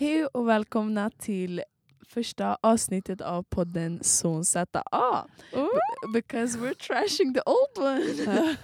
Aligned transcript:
Hej 0.00 0.26
och 0.26 0.48
välkomna 0.48 1.10
till 1.10 1.62
första 2.08 2.58
avsnittet 2.60 3.20
av 3.20 3.42
podden 3.42 3.98
Son 4.02 4.44
ZA. 4.44 4.66
Oh. 4.92 5.24
B- 5.52 5.68
because 6.12 6.58
we're 6.58 6.74
trashing 6.74 7.34
the 7.34 7.40
old 7.46 7.78
one. 7.88 8.56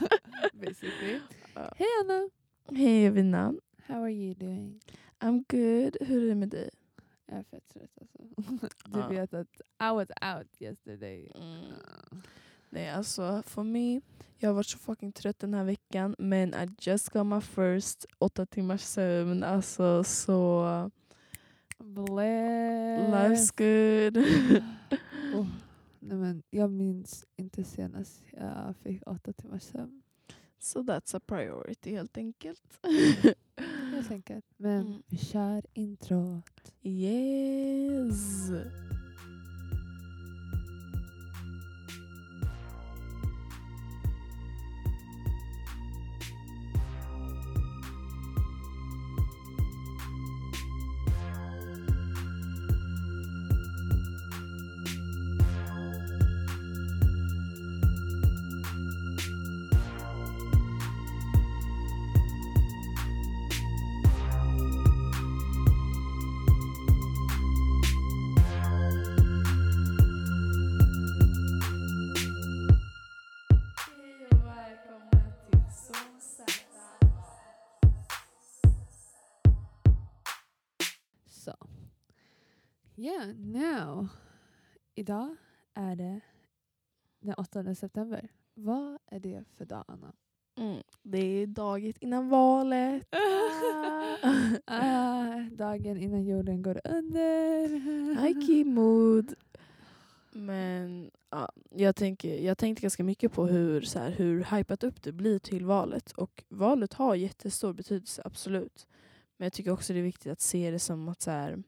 Basically. 0.53 1.21
Ja. 1.55 1.73
Hej 1.77 1.87
Anna! 2.05 2.29
Hej 2.79 3.07
Evina. 3.07 3.55
How 3.87 4.03
are 4.03 4.12
you 4.12 4.35
doing? 4.35 4.81
I'm 5.21 5.45
good. 5.49 5.97
Hur 6.09 6.25
är 6.25 6.29
det 6.29 6.35
med 6.35 6.49
dig? 6.49 6.70
Jag 7.27 7.39
är 7.39 7.43
fett 7.45 7.69
trött 7.73 7.91
alltså. 8.01 8.69
Du 8.91 8.98
Ja. 9.01 9.09
vet 9.09 9.35
att 9.35 9.48
I 9.80 9.95
was 9.95 10.09
out 10.37 10.48
yesterday. 10.61 11.32
Nej 12.71 12.91
alltså 12.91 13.43
för 13.46 13.62
mig, 13.62 14.01
jag 14.39 14.48
har 14.48 14.55
varit 14.55 14.66
så 14.66 14.79
fucking 14.79 15.12
trött 15.12 15.39
den 15.39 15.55
här 15.55 15.64
veckan 15.64 16.14
men 16.19 16.55
I 16.55 16.69
just 16.80 17.09
got 17.09 17.27
my 17.27 17.41
first 17.41 18.07
åtta 18.19 18.46
timmars 18.46 18.80
sömn. 18.80 19.43
Alltså 19.45 20.05
så 20.05 20.91
Bless. 21.79 23.11
life's 23.11 23.50
good. 23.50 24.17
oh, 25.35 25.46
nej 26.00 26.16
men, 26.18 26.43
jag 26.50 26.71
minns 26.71 27.25
inte 27.36 27.64
senast 27.64 28.22
jag 28.32 28.75
fick 28.82 29.03
åtta 29.08 29.32
timmars 29.32 29.62
sömn. 29.62 30.02
so 30.58 30.82
that's 30.82 31.16
a 31.16 31.21
priority 31.26 31.90
helt 31.96 32.16
enkelt. 32.16 32.62
Helt 33.92 34.11
enkelt. 34.11 34.44
Men 34.56 34.86
Mm. 34.86 35.02
vi 35.06 35.16
kör 35.19 35.62
intro. 35.75 36.42
Yes. 36.83 38.50
Yeah, 83.25 83.36
now. 83.36 84.08
Idag 84.94 85.36
är 85.75 85.97
det 85.97 86.20
den 87.20 87.34
8 87.34 87.75
september. 87.75 88.28
Vad 88.55 88.98
är 89.06 89.20
det 89.20 89.44
för 89.56 89.64
dag 89.64 89.84
Anna? 89.89 90.12
Mm, 90.56 90.83
det 91.03 91.19
är 91.19 91.47
dagen 91.47 91.92
innan 92.00 92.28
valet. 92.28 93.08
Ah. 93.11 93.19
Ah, 94.66 95.34
dagen 95.53 95.97
innan 95.97 96.25
jorden 96.25 96.62
går 96.62 96.81
under. 96.84 97.69
High 98.20 98.66
mood. 98.66 99.34
Men 100.33 101.11
ja, 101.31 101.53
jag, 101.70 101.97
tänker, 101.97 102.38
jag 102.38 102.59
tänkte 102.59 102.83
ganska 102.83 103.05
mycket 103.05 103.33
på 103.33 103.47
hur, 103.47 103.81
så 103.81 103.98
här, 103.98 104.11
hur 104.11 104.44
hypat 104.56 104.84
upp 104.84 105.03
det 105.03 105.12
blir 105.12 105.38
till 105.38 105.66
valet. 105.66 106.12
Och 106.12 106.44
valet 106.48 106.92
har 106.92 107.14
jättestor 107.14 107.72
betydelse, 107.72 108.22
absolut. 108.25 108.86
Men 109.36 109.47
jag 109.47 109.53
tycker 109.53 109.70
också 109.70 109.92
det 109.92 109.98
är 109.98 110.03
viktigt 110.05 110.33
att 110.33 110.41
se 110.41 110.70
det 110.70 110.78
som 110.78 111.09
att 111.09 111.22
så 111.22 111.31
här, 111.31 111.62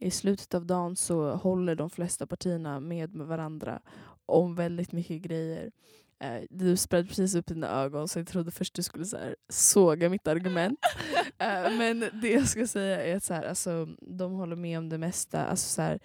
i 0.00 0.10
slutet 0.10 0.54
av 0.54 0.66
dagen 0.66 0.96
så 0.96 1.34
håller 1.34 1.74
de 1.74 1.90
flesta 1.90 2.26
partierna 2.26 2.80
med 2.80 3.14
med 3.14 3.26
varandra 3.26 3.80
om 4.26 4.54
väldigt 4.54 4.92
mycket 4.92 5.22
grejer. 5.22 5.70
Eh, 6.18 6.42
Du 6.50 6.76
spred 6.76 7.08
precis 7.08 7.34
upp 7.34 7.46
dina 7.46 7.68
ögon 7.68 8.08
så 8.08 8.18
jag 8.18 8.26
trodde 8.28 8.50
först 8.50 8.74
du 8.74 8.82
skulle 8.82 9.04
så 9.04 9.16
här, 9.16 9.36
såga 9.48 10.08
mitt 10.08 10.28
argument. 10.28 10.78
Eh, 11.38 11.76
Men 11.78 12.04
det 12.22 12.28
jag 12.30 12.48
ska 12.48 12.66
säga 12.66 13.04
är 13.04 13.16
att 13.16 13.24
så 13.24 13.34
här, 13.34 13.42
alltså, 13.42 13.88
de 14.00 14.32
håller 14.32 14.56
med 14.56 14.78
om 14.78 14.88
det 14.88 14.98
mesta. 14.98 15.44
Alltså, 15.44 15.68
så 15.68 15.82
här, 15.82 16.00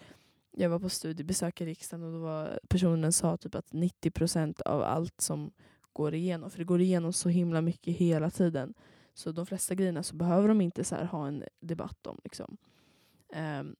jag 0.52 0.70
var 0.70 0.80
på 0.80 0.90
studiebesök 0.90 1.62
i 1.62 1.66
riksdagen 1.66 2.04
och 2.06 2.12
då 2.12 2.20
var 2.20 2.60
personen 2.70 3.14
sa 3.14 3.38
typ 3.38 3.56
att 3.56 3.72
90% 3.72 4.62
av 4.62 4.82
allt 4.84 5.22
som 5.22 5.52
går 5.94 6.14
igenom, 6.14 6.50
för 6.52 6.58
det 6.58 6.64
går 6.66 6.82
igenom 6.82 7.14
så 7.14 7.30
himla 7.30 7.62
mycket 7.62 7.96
hela 7.96 8.30
tiden. 8.30 8.74
Så 9.14 9.32
de 9.32 9.46
flesta 9.46 9.76
grejerna 9.76 10.04
så 10.04 10.16
behöver 10.16 10.48
de 10.48 10.62
inte 10.62 10.84
så 10.84 10.96
ha 10.96 11.28
en 11.28 11.44
debatt 11.60 12.08
om. 12.08 12.20
Liksom. 12.24 12.58
Ehm, 13.34 13.76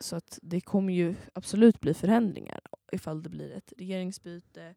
så 0.00 0.16
att 0.16 0.38
det 0.42 0.60
kommer 0.60 0.92
ju 0.92 1.14
absolut 1.32 1.80
bli 1.80 1.94
förändringar 1.94 2.60
ifall 2.92 3.22
det 3.22 3.28
blir 3.28 3.52
ett 3.52 3.72
regeringsbyte, 3.76 4.74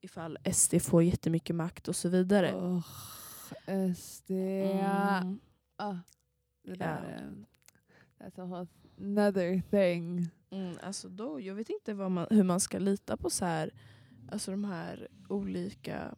ifall 0.00 0.38
SD 0.52 0.82
får 0.82 1.02
jättemycket 1.02 1.56
makt 1.56 1.88
och 1.88 1.96
så 1.96 2.08
vidare. 2.08 2.54
Oh, 2.54 2.84
SD. 3.94 4.30
Mm. 4.30 5.38
Ah, 5.76 5.96
det 6.62 6.74
där 6.74 7.02
är... 7.02 7.46
That's 8.18 8.42
a 8.42 8.44
whole 8.44 8.66
another 9.00 9.62
thing. 9.70 10.30
Mm, 10.50 10.76
alltså 10.82 11.08
då, 11.08 11.40
jag 11.40 11.54
vet 11.54 11.70
inte 11.70 11.94
vad 11.94 12.10
man, 12.10 12.26
hur 12.30 12.42
man 12.42 12.60
ska 12.60 12.78
lita 12.78 13.16
på 13.16 13.30
så 13.30 13.44
här, 13.44 13.70
alltså 14.30 14.50
de 14.50 14.64
här 14.64 15.08
olika, 15.28 16.14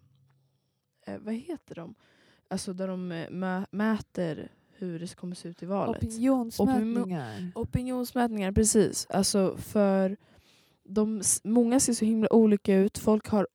eh, 1.06 1.18
vad 1.18 1.34
heter 1.34 1.74
de? 1.74 1.94
Alltså 2.48 2.72
där 2.72 2.88
de 2.88 3.12
eh, 3.12 3.30
mä, 3.30 3.66
mäter 3.70 4.52
hur 4.78 4.98
det 4.98 5.14
kommer 5.14 5.34
se 5.34 5.48
ut 5.48 5.62
i 5.62 5.66
valet. 5.66 6.02
Opinionsmätningar. 6.02 7.52
Opinionsmätningar, 7.54 8.52
precis. 8.52 9.06
Alltså 9.10 9.56
för 9.56 10.16
de, 10.84 11.22
många 11.44 11.80
ser 11.80 11.92
så 11.92 12.04
himla 12.04 12.32
olika 12.32 12.76
ut. 12.76 12.98
Folk 12.98 13.28
har 13.28 13.46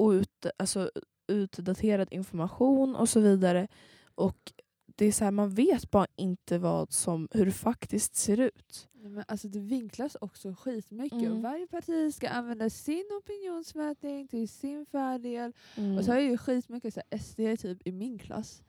ut, 0.00 0.46
alltså, 0.56 0.90
utdaterad 1.26 2.08
information 2.10 2.96
och 2.96 3.08
så 3.08 3.20
vidare. 3.20 3.68
Och 4.14 4.52
det 4.96 5.06
är 5.06 5.12
så 5.12 5.24
här, 5.24 5.30
man 5.30 5.50
vet 5.50 5.90
bara 5.90 6.06
inte 6.16 6.58
vad 6.58 6.92
som, 6.92 7.28
hur 7.32 7.46
det 7.46 7.52
faktiskt 7.52 8.16
ser 8.16 8.40
ut. 8.40 8.88
Men 8.92 9.24
alltså 9.28 9.48
det 9.48 9.60
vinklas 9.60 10.16
också 10.20 10.54
skitmycket. 10.54 11.18
Mm. 11.18 11.32
Och 11.32 11.42
varje 11.42 11.66
parti 11.66 12.14
ska 12.14 12.28
använda 12.28 12.70
sin 12.70 13.04
opinionsmätning 13.22 14.28
till 14.28 14.48
sin 14.48 14.86
fördel. 14.86 15.52
Mm. 15.76 15.98
Och 15.98 16.04
så 16.04 16.10
har 16.10 16.18
jag 16.18 16.30
ju 16.30 16.38
skitmycket 16.38 16.94
så 16.94 17.00
här, 17.10 17.18
SD 17.18 17.62
typ 17.62 17.86
i 17.86 17.92
min 17.92 18.18
klass 18.18 18.62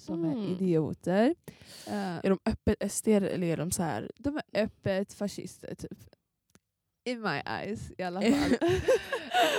som 0.00 0.24
Mm. 0.24 0.38
är 0.38 0.48
idioter. 0.48 1.34
Eh, 1.86 2.16
Är 2.16 2.28
de 2.30 2.38
öppet 2.44 2.92
SD 2.92 3.08
eller 3.08 3.46
är 3.46 3.56
de 3.56 3.70
så 3.70 3.82
här... 3.82 4.10
de 4.18 4.36
är 4.52 4.62
öppet 4.64 5.12
fascister 5.12 5.74
typ. 5.74 5.98
In 7.04 7.20
my 7.22 7.40
eyes 7.46 7.92
i 7.98 8.02
alla 8.02 8.20
fall. 8.30 8.56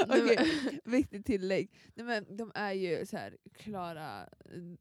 Okej, 0.07 0.47
viktigt 0.85 1.25
tillägg. 1.25 1.72
Nej, 1.96 2.06
men 2.06 2.38
de 2.38 2.52
är 2.56 2.72
ju 2.72 3.06
så 3.06 3.18
här 3.18 3.38
klara, 3.57 4.25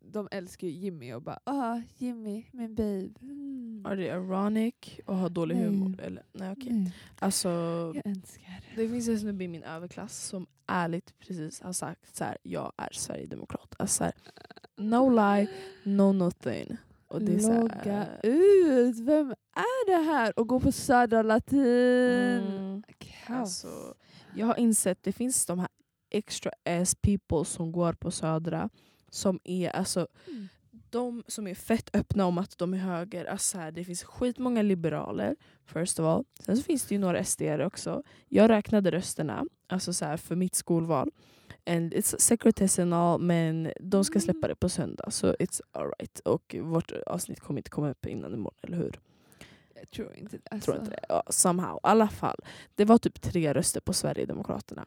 de 0.00 0.28
älskar 0.31 0.66
ju 0.66 0.72
Jimmy 0.72 1.12
och 1.12 1.22
bara 1.22 1.41
ah 1.44 1.81
Jimmy, 1.97 2.44
min 2.53 2.75
babe. 2.75 3.10
Mm. 3.22 3.84
Är 3.88 3.97
det 3.97 4.06
ironic 4.06 4.75
och 5.06 5.16
har 5.16 5.28
dålig 5.28 5.56
Nej. 5.56 5.65
humor? 5.65 6.00
Eller? 6.00 6.22
Nej, 6.32 6.53
okej. 6.53 6.72
Nej, 6.72 6.94
Alltså, 7.19 7.48
jag 7.94 8.06
önskar. 8.06 8.65
det 8.77 8.88
finns 8.88 9.09
en 9.09 9.21
snubbe 9.21 9.44
i 9.44 9.48
min 9.48 9.62
överklass 9.62 10.27
som 10.27 10.47
ärligt 10.66 11.19
precis 11.19 11.60
har 11.60 11.72
sagt 11.72 12.16
så 12.16 12.25
här, 12.25 12.38
jag 12.42 12.72
är 12.77 12.88
sverigedemokrat. 12.92 13.75
Alltså, 13.78 13.97
så 13.97 14.04
här, 14.04 14.12
no 14.80 15.10
lie, 15.10 15.48
no 15.82 16.12
nothing. 16.12 16.76
Och 17.08 17.22
det 17.22 17.32
är 17.34 17.60
Logga 17.60 18.06
ut, 18.22 18.98
vem 18.98 19.30
är 19.56 19.86
det 19.86 20.04
här? 20.12 20.38
Och 20.38 20.46
gå 20.48 20.60
på 20.60 20.72
Södra 20.72 21.22
Latin. 21.22 21.60
mm, 21.60 22.82
alltså, 23.26 23.94
jag 24.36 24.46
har 24.46 24.58
insett 24.58 24.98
det 25.02 25.12
finns 25.12 25.46
de 25.46 25.58
här 25.58 25.68
extra 26.10 26.50
ass 26.64 26.94
people 26.94 27.44
som 27.44 27.72
går 27.72 27.92
på 27.92 28.10
Södra 28.10 28.68
som 29.10 29.41
är 29.44 29.70
alltså 29.70 30.06
Mm. 30.28 30.48
de 30.91 31.22
som 31.26 31.47
är 31.47 31.54
fett 31.54 31.91
öppna 31.97 32.26
om 32.26 32.38
att 32.38 32.58
de 32.58 32.74
är 32.74 32.78
höger. 32.78 33.24
Alltså 33.24 33.58
här, 33.58 33.72
det 33.72 33.84
finns 33.84 34.02
skitmånga 34.04 34.62
liberaler, 34.62 35.36
first 35.66 35.98
of 36.00 36.04
all. 36.04 36.24
Sen 36.41 36.56
så 36.56 36.62
finns 36.62 36.84
det 36.84 36.94
ju 36.94 36.98
några 36.98 37.24
SD 37.24 37.42
också. 37.42 38.03
Jag 38.28 38.50
räknade 38.50 38.91
rösterna 38.91 39.44
alltså 39.68 39.92
så 39.92 40.04
här, 40.04 40.16
för 40.16 40.36
mitt 40.36 40.54
skolval. 40.54 41.10
And 41.71 41.95
it's 41.95 42.21
secretess 42.21 42.78
and 42.78 42.95
all, 42.95 43.21
men 43.21 43.72
de 43.81 44.05
ska 44.05 44.21
släppa 44.21 44.49
det 44.49 44.55
på 44.55 44.69
söndag. 44.69 45.11
Så 45.11 45.33
it's 45.33 45.61
alright. 45.72 46.21
Och 46.21 46.57
vårt 46.61 46.93
avsnitt 46.93 47.41
kommer 47.41 47.61
inte 47.61 47.71
komma 47.71 47.91
upp 47.91 48.07
innan 48.07 48.34
imorgon, 48.34 48.59
eller 48.63 48.77
hur? 48.77 49.01
Jag 49.75 49.91
tror 49.91 50.17
inte 50.17 50.37
det. 50.37 50.43
Alltså. 50.51 50.72
tror 50.72 50.83
inte 50.83 50.91
det. 50.91 51.05
Ja, 51.09 51.22
somehow. 51.28 51.77
I 51.77 51.81
alla 51.83 52.09
fall. 52.09 52.41
Det 52.75 52.84
var 52.84 52.99
typ 52.99 53.21
tre 53.21 53.55
röster 53.55 53.81
på 53.81 53.93
Sverigedemokraterna. 53.93 54.87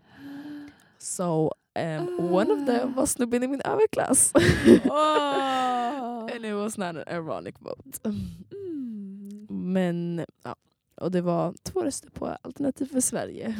So 0.98 1.52
um, 1.80 2.20
one 2.34 2.54
of 2.54 2.66
them 2.66 2.94
var 2.94 3.06
snubben 3.06 3.44
i 3.44 3.48
min 3.48 3.62
överklass. 3.62 4.32
Åh! 4.86 6.30
And 6.36 6.46
it 6.46 6.54
was 6.54 6.78
not 6.78 6.88
an 6.88 7.04
ironic 7.08 7.56
vote. 7.60 8.00
Mm. 8.04 9.48
Men 9.50 10.26
ja, 10.44 10.56
och 10.96 11.12
det 11.12 11.22
var 11.22 11.54
två 11.64 11.84
röster 11.84 12.10
på 12.10 12.28
Alternativ 12.28 12.86
för 12.86 13.02
Sverige. 13.02 13.56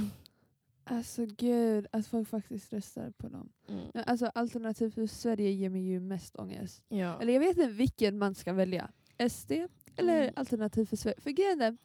Alltså 0.84 1.26
gud, 1.38 1.88
att 1.92 2.08
folk 2.08 2.28
faktiskt 2.28 2.74
röstar 2.74 3.12
på 3.18 3.28
dem. 3.30 3.50
Men 3.94 4.04
Alltså 4.08 4.26
Alternativ 4.26 4.90
för 4.90 5.08
Sverige 5.08 5.50
ger 5.52 5.70
mig 5.70 5.82
ju 5.82 6.00
mest 6.00 6.36
ångest. 6.36 6.84
Ja. 6.90 7.22
Eller 7.22 7.34
jag 7.34 7.40
vet 7.40 7.58
inte 7.58 7.68
vilken 7.68 8.18
man 8.18 8.36
ska 8.36 8.54
välja. 8.54 8.92
SD 9.30 9.52
Eller 9.96 10.22
Mm. 10.22 10.34
Alternativ 10.36 10.86
för 10.86 10.96
Sverige. 10.98 11.16
För 11.22 11.32
grejen 11.32 11.62
är, 11.62 11.78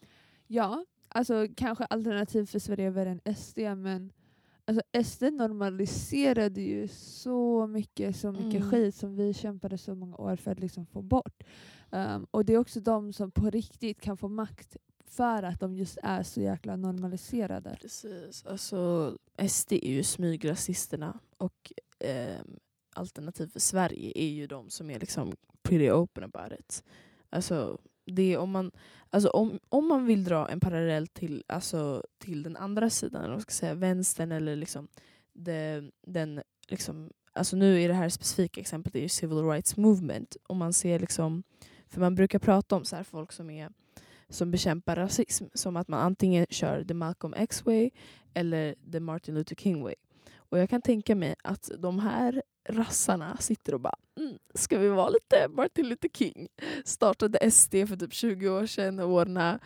ja, 0.47 0.85
alltså 1.09 1.47
kanske 1.57 1.85
Alternativ 1.85 2.47
för 2.47 2.59
Sverige 2.59 2.87
är 2.87 2.91
värre 2.91 3.11
än 3.25 3.35
SD, 3.37 3.59
men 3.59 4.13
alltså 4.65 4.83
SD 5.05 5.23
normaliserade 5.23 6.61
ju 6.61 6.89
så 6.89 7.67
mycket, 7.67 8.17
så 8.17 8.33
mycket 8.33 8.55
Mm. 8.61 8.71
skit 8.71 8.95
som 8.95 9.17
vi 9.17 9.35
kämpade 9.35 9.79
så 9.79 9.95
många 9.95 10.17
år 10.17 10.37
för 10.37 10.51
att 10.51 10.61
liksom 10.61 10.87
få 10.87 11.03
bort. 11.03 11.43
Um, 11.91 12.27
och 12.31 12.45
det 12.45 12.53
är 12.55 12.59
också 12.59 12.81
de 12.81 13.13
som 13.13 13.31
på 13.31 13.51
riktigt 13.51 14.01
kan 14.01 14.17
få 14.17 14.29
makt 14.29 14.77
för 15.11 15.43
att 15.43 15.61
de 15.61 15.77
just 15.77 15.99
är 16.03 16.23
så 16.23 16.41
jäkla 16.41 16.77
normaliserade. 16.77 17.77
Precis. 17.81 18.47
Alltså, 18.47 19.13
SD 19.49 19.73
är 19.73 19.91
ju 19.91 20.03
smygrasisterna 20.03 21.19
och 21.37 21.73
eh, 21.99 22.41
Alternativ 22.95 23.47
för 23.47 23.61
Sverige 23.61 24.13
är 24.15 24.29
ju 24.29 24.47
de 24.47 24.71
som 24.71 24.91
är 24.91 25.01
liksom 25.01 25.33
pretty 25.63 25.91
open 25.91 26.25
about 26.25 26.61
it. 26.61 26.85
Alltså, 27.31 27.79
det 28.05 28.35
är 28.35 28.39
om, 28.39 28.51
man, 28.51 28.71
alltså 29.11 29.29
om, 29.29 29.59
om 29.69 29.89
man 29.89 30.07
vill 30.07 30.25
dra 30.25 30.49
en 30.49 30.61
parallell 30.61 31.07
till, 31.07 31.45
alltså, 31.47 32.05
till 32.19 32.43
den 32.43 32.57
andra 32.57 32.91
sidan, 32.91 33.25
eller 33.25 33.39
ska 33.39 33.51
säga, 33.51 33.75
vänstern 33.75 34.33
eller 34.33 34.57
liksom 34.57 34.89
det, 35.33 35.91
den 36.07 36.43
liksom, 36.69 37.11
alltså 37.33 37.57
nu 37.57 37.83
i 37.83 37.87
det 37.87 37.95
här 37.95 38.09
specifika 38.09 38.61
exemplet 38.61 38.95
är 38.95 39.01
ju 39.01 39.09
civil 39.09 39.45
rights 39.45 39.77
movement. 39.77 40.37
Om 40.47 40.59
man 40.59 40.73
ser 40.73 40.99
liksom, 40.99 41.43
för 41.89 42.01
man 42.01 42.15
brukar 42.15 42.39
prata 42.39 42.77
om 42.77 42.85
så 42.85 42.97
här 42.97 43.03
folk 43.03 43.33
som 43.33 43.51
är 43.51 43.71
som 44.31 44.51
bekämpar 44.51 44.97
rasism 44.97 45.45
som 45.55 45.77
att 45.77 45.89
man 45.89 46.01
antingen 46.01 46.47
kör 46.51 46.85
the 46.85 46.95
Malcolm 46.95 47.35
X 47.37 47.67
way 47.67 47.91
eller 48.35 48.75
the 48.93 49.01
Martin 49.01 49.35
Luther 49.35 49.57
King 49.57 49.83
way. 49.83 49.95
Och 50.37 50.59
jag 50.59 50.71
kan 50.71 50.83
tänka 50.83 51.15
mig 51.15 51.35
att 51.45 51.71
de 51.79 51.99
här 51.99 52.43
rassarna 52.69 53.37
sitter 53.37 53.75
och 53.75 53.81
bara 53.81 53.99
mm, 54.17 54.39
ska 54.55 54.79
vi 54.79 54.89
vara 54.89 55.09
lite 55.09 55.49
Martin 55.49 55.89
Luther 55.89 56.09
King? 56.09 56.49
Startade 56.85 57.51
SD 57.51 57.73
för 57.73 57.97
typ 57.97 58.13
20 58.13 58.49
år 58.49 58.67
sedan 58.67 58.99
och 58.99 59.09
ordna 59.11 59.59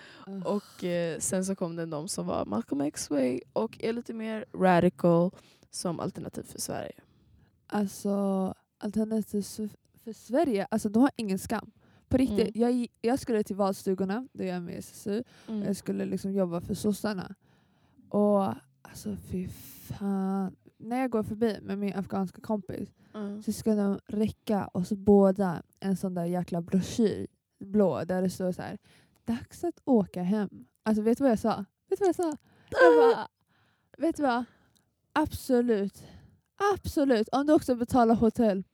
och 0.44 0.84
eh, 0.84 1.18
sen 1.18 1.44
så 1.44 1.56
kom 1.56 1.76
det 1.76 1.86
de 1.86 2.08
som 2.08 2.26
var 2.26 2.44
Malcolm 2.44 2.80
X 2.80 3.10
way 3.10 3.40
och 3.52 3.84
är 3.84 3.92
lite 3.92 4.14
mer 4.14 4.44
radical 4.54 5.30
som 5.70 6.00
alternativ 6.00 6.42
för 6.42 6.60
Sverige. 6.60 7.00
Alltså 7.66 8.54
Alternativ 8.82 9.42
för, 9.42 9.68
för 10.04 10.12
Sverige, 10.12 10.66
alltså 10.70 10.88
de 10.88 11.02
har 11.02 11.10
ingen 11.16 11.38
skam. 11.38 11.70
På 12.12 12.16
riktigt, 12.18 12.56
jag, 12.56 12.86
jag 13.00 13.18
skulle 13.18 13.42
till 13.42 13.56
valstugorna, 13.56 14.28
det 14.32 14.48
är 14.48 14.54
jag 14.54 14.62
med 14.62 14.78
SSU, 14.78 15.22
Mm. 15.48 15.62
jag 15.62 15.76
skulle 15.76 16.04
liksom 16.04 16.32
jobba 16.32 16.60
för 16.60 16.74
sossarna. 16.74 17.34
Och 18.08 18.54
alltså 18.82 19.16
fy 19.30 19.48
fan. 19.48 20.56
När 20.78 21.00
jag 21.00 21.10
går 21.10 21.22
förbi 21.22 21.58
med 21.62 21.78
min 21.78 21.94
afghanska 21.96 22.40
kompis 22.40 22.88
Mm. 23.14 23.42
så 23.42 23.52
ska 23.52 23.74
de 23.74 23.98
räcka 24.06 24.66
oss 24.74 24.92
båda 24.92 25.62
en 25.80 25.96
sån 25.96 26.14
där 26.14 26.24
jäkla 26.24 26.60
broschyr, 26.60 27.26
blå, 27.60 28.04
där 28.04 28.22
det 28.22 28.30
står 28.30 28.52
så 28.52 28.62
här. 28.62 28.78
Dags 29.24 29.64
att 29.64 29.80
åka 29.84 30.22
hem. 30.22 30.48
Alltså 30.82 31.02
vet 31.02 31.18
du 31.18 31.24
vad 31.24 31.30
jag 31.30 31.38
sa? 31.38 31.64
Vet 31.88 31.98
du 31.98 32.04
vad 32.04 32.08
jag 32.08 32.14
sa? 32.14 32.36
Jag 32.70 33.16
bara, 33.16 33.28
vet 33.98 34.16
du 34.16 34.22
vad? 34.22 34.44
Absolut. 35.12 36.02
Absolut. 36.74 37.28
Om 37.32 37.46
du 37.46 37.52
också 37.52 37.74
betalar 37.74 38.14
hotell. 38.14 38.64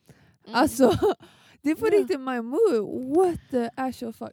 Mm. 0.45 0.55
Alltså, 0.55 0.93
det 1.63 1.71
är 1.71 1.75
på 1.75 1.87
Ja. 1.87 1.99
riktigt 1.99 2.21
my 2.21 2.41
mood. 2.41 3.17
What 3.17 3.39
the 3.51 3.71
actual 3.77 4.13
fuck. 4.13 4.33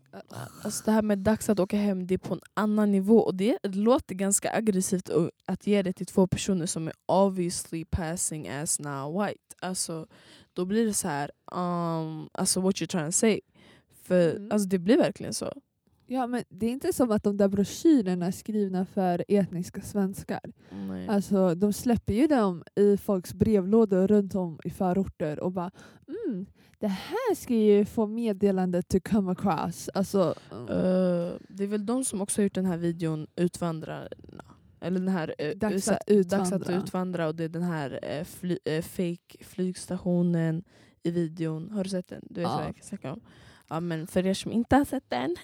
Alltså 0.63 0.83
det 0.85 0.91
här 0.91 1.01
med 1.01 1.17
dags 1.19 1.49
att 1.49 1.59
åka 1.59 1.77
hem, 1.77 2.07
det 2.07 2.13
är 2.13 2.17
på 2.17 2.33
en 2.33 2.39
annan 2.53 2.91
nivå. 2.91 3.19
Och 3.19 3.35
det 3.35 3.57
låter 3.63 4.15
ganska 4.15 4.51
aggressivt 4.53 5.09
att- 5.09 5.29
att 5.45 5.67
ge 5.67 5.81
det 5.81 5.93
till 5.93 6.05
två 6.05 6.27
personer 6.27 6.65
som 6.65 6.87
är 6.87 6.93
obviously 7.05 7.85
passing 7.85 8.49
as 8.49 8.79
now 8.79 9.23
white. 9.25 9.39
Alltså, 9.61 10.07
då 10.53 10.65
blir 10.65 10.85
det 10.85 10.93
så 10.93 11.07
här, 11.07 11.31
um, 11.51 12.29
alltså 12.33 12.59
what 12.61 12.81
you 12.81 12.87
trying 12.87 13.05
to 13.07 13.11
say. 13.11 13.41
För 14.03 14.35
Mm. 14.35 14.51
alltså, 14.51 14.67
det 14.67 14.79
blir 14.79 14.97
verkligen 14.97 15.33
så. 15.33 15.53
Ja, 16.07 16.27
men 16.27 16.43
det 16.49 16.65
är 16.65 16.71
inte 16.71 16.93
som 16.93 17.11
att 17.11 17.23
de 17.23 17.37
där 17.37 17.47
broschyrerna 17.47 18.25
är 18.25 18.31
skrivna 18.31 18.85
för 18.85 19.25
etniska 19.27 19.81
svenskar. 19.81 20.41
Nej. 20.87 21.07
Alltså, 21.07 21.55
de 21.55 21.73
släpper 21.73 22.13
ju 22.13 22.27
dem 22.27 22.63
i 22.75 22.97
folks 22.97 23.33
brevlådor 23.33 24.07
runt 24.07 24.35
om 24.35 24.59
i 24.63 24.69
förorter 24.69 25.39
och 25.39 25.51
bara 25.51 25.71
mm, 26.07 26.45
det 26.79 26.87
här 26.87 27.35
ska 27.35 27.53
ju 27.53 27.85
få 27.85 28.07
meddelandet 28.07 28.87
to 28.87 28.97
come 29.03 29.31
across. 29.31 29.89
Alltså, 29.93 30.35
mm. 30.51 30.63
Eh, 30.63 31.33
det 31.49 31.63
är 31.63 31.67
väl 31.67 31.85
de 31.85 32.05
som 32.05 32.21
också 32.21 32.41
har 32.41 32.43
gjort 32.43 32.53
den 32.53 32.65
här 32.65 32.77
videon 32.77 33.27
Utvandrarna. 33.35 34.45
Eller 34.79 34.99
den 34.99 35.07
här 35.09 35.35
eh, 35.37 35.55
Dags 35.55 35.87
att 35.87 36.01
utvandra. 36.07 36.57
Dags 36.57 36.69
att 36.69 36.83
utvandra 36.83 37.27
och 37.27 37.35
det 37.35 37.43
är 37.43 37.49
den 37.49 37.63
här 37.63 37.99
eh, 38.03 38.23
fly, 38.23 38.57
eh, 38.65 38.81
fake 38.81 39.43
flygstationen 39.43 40.63
i 41.03 41.11
videon. 41.11 41.71
Har 41.71 41.83
du 41.83 41.89
sett 41.89 42.07
den? 42.07 42.21
Du 42.29 42.39
vet 42.41 42.49
Ja. 42.49 42.57
vad 42.57 42.67
jag 42.67 42.83
snackar 42.83 43.11
om? 43.11 43.21
Ja, 43.67 43.79
men 43.79 44.07
för 44.07 44.25
er 44.25 44.33
som 44.33 44.51
inte 44.51 44.75
har 44.75 44.85
sett 44.85 45.09
den 45.09 45.35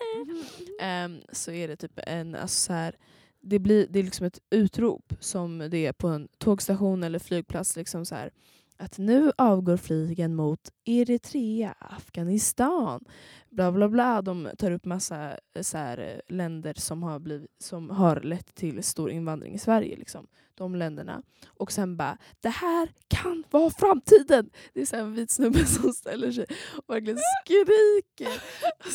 ehm, 0.82 1.22
så 1.32 1.52
är 1.52 1.68
det 1.68 1.76
typ 1.76 2.00
en... 2.08 2.36
Alltså 2.36 2.60
så 2.60 2.74
här, 2.74 2.96
det, 3.42 3.60
blir, 3.60 3.88
det 3.90 4.00
är 4.00 4.04
liksom 4.04 4.26
ett 4.26 4.40
utrop 4.50 5.14
som 5.20 5.68
det 5.72 5.86
är 5.86 5.94
på 5.94 6.08
en 6.08 6.28
tågstation 6.38 7.04
eller 7.04 7.20
flygplats. 7.20 7.76
Liksom 7.76 8.06
så 8.06 8.16
här, 8.16 8.32
att 8.81 8.98
nu 8.98 9.31
avgår 9.38 9.78
flygen 9.78 10.36
mot 10.36 10.60
Eritrea, 10.86 11.75
Afghanistan, 11.80 13.06
bla 13.50 13.72
bla 13.72 13.89
bla. 13.89 14.22
De 14.22 14.50
tar 14.57 14.72
upp 14.72 14.86
massa 14.86 15.38
eh, 15.56 15.62
så 15.62 15.78
här, 15.78 15.98
eh, 15.98 16.36
länder 16.36 16.74
som 16.78 17.04
har, 17.04 17.19
blivit, 17.19 17.50
som 17.60 17.89
har 17.89 18.22
lett 18.22 18.56
till 18.56 18.83
stor 18.83 19.12
invandring 19.12 19.54
i 19.54 19.57
Sverige. 19.57 19.95
Liksom. 19.95 20.28
De 20.56 20.75
länderna. 20.75 21.22
Och 21.48 21.72
sen 21.72 21.98
bara, 21.98 22.18
det 22.42 22.50
här 22.50 22.89
kan 23.07 23.44
vara 23.50 23.69
framtiden! 23.69 24.50
Det 24.74 24.81
är 24.81 24.86
så 24.86 24.95
en 24.95 25.13
vit 25.13 25.31
snubbe 25.31 25.66
som 25.66 25.94
ställer 25.94 26.31
sig 26.31 26.45
och 26.86 26.95
verkligen 26.95 27.19
skriker. 27.44 28.42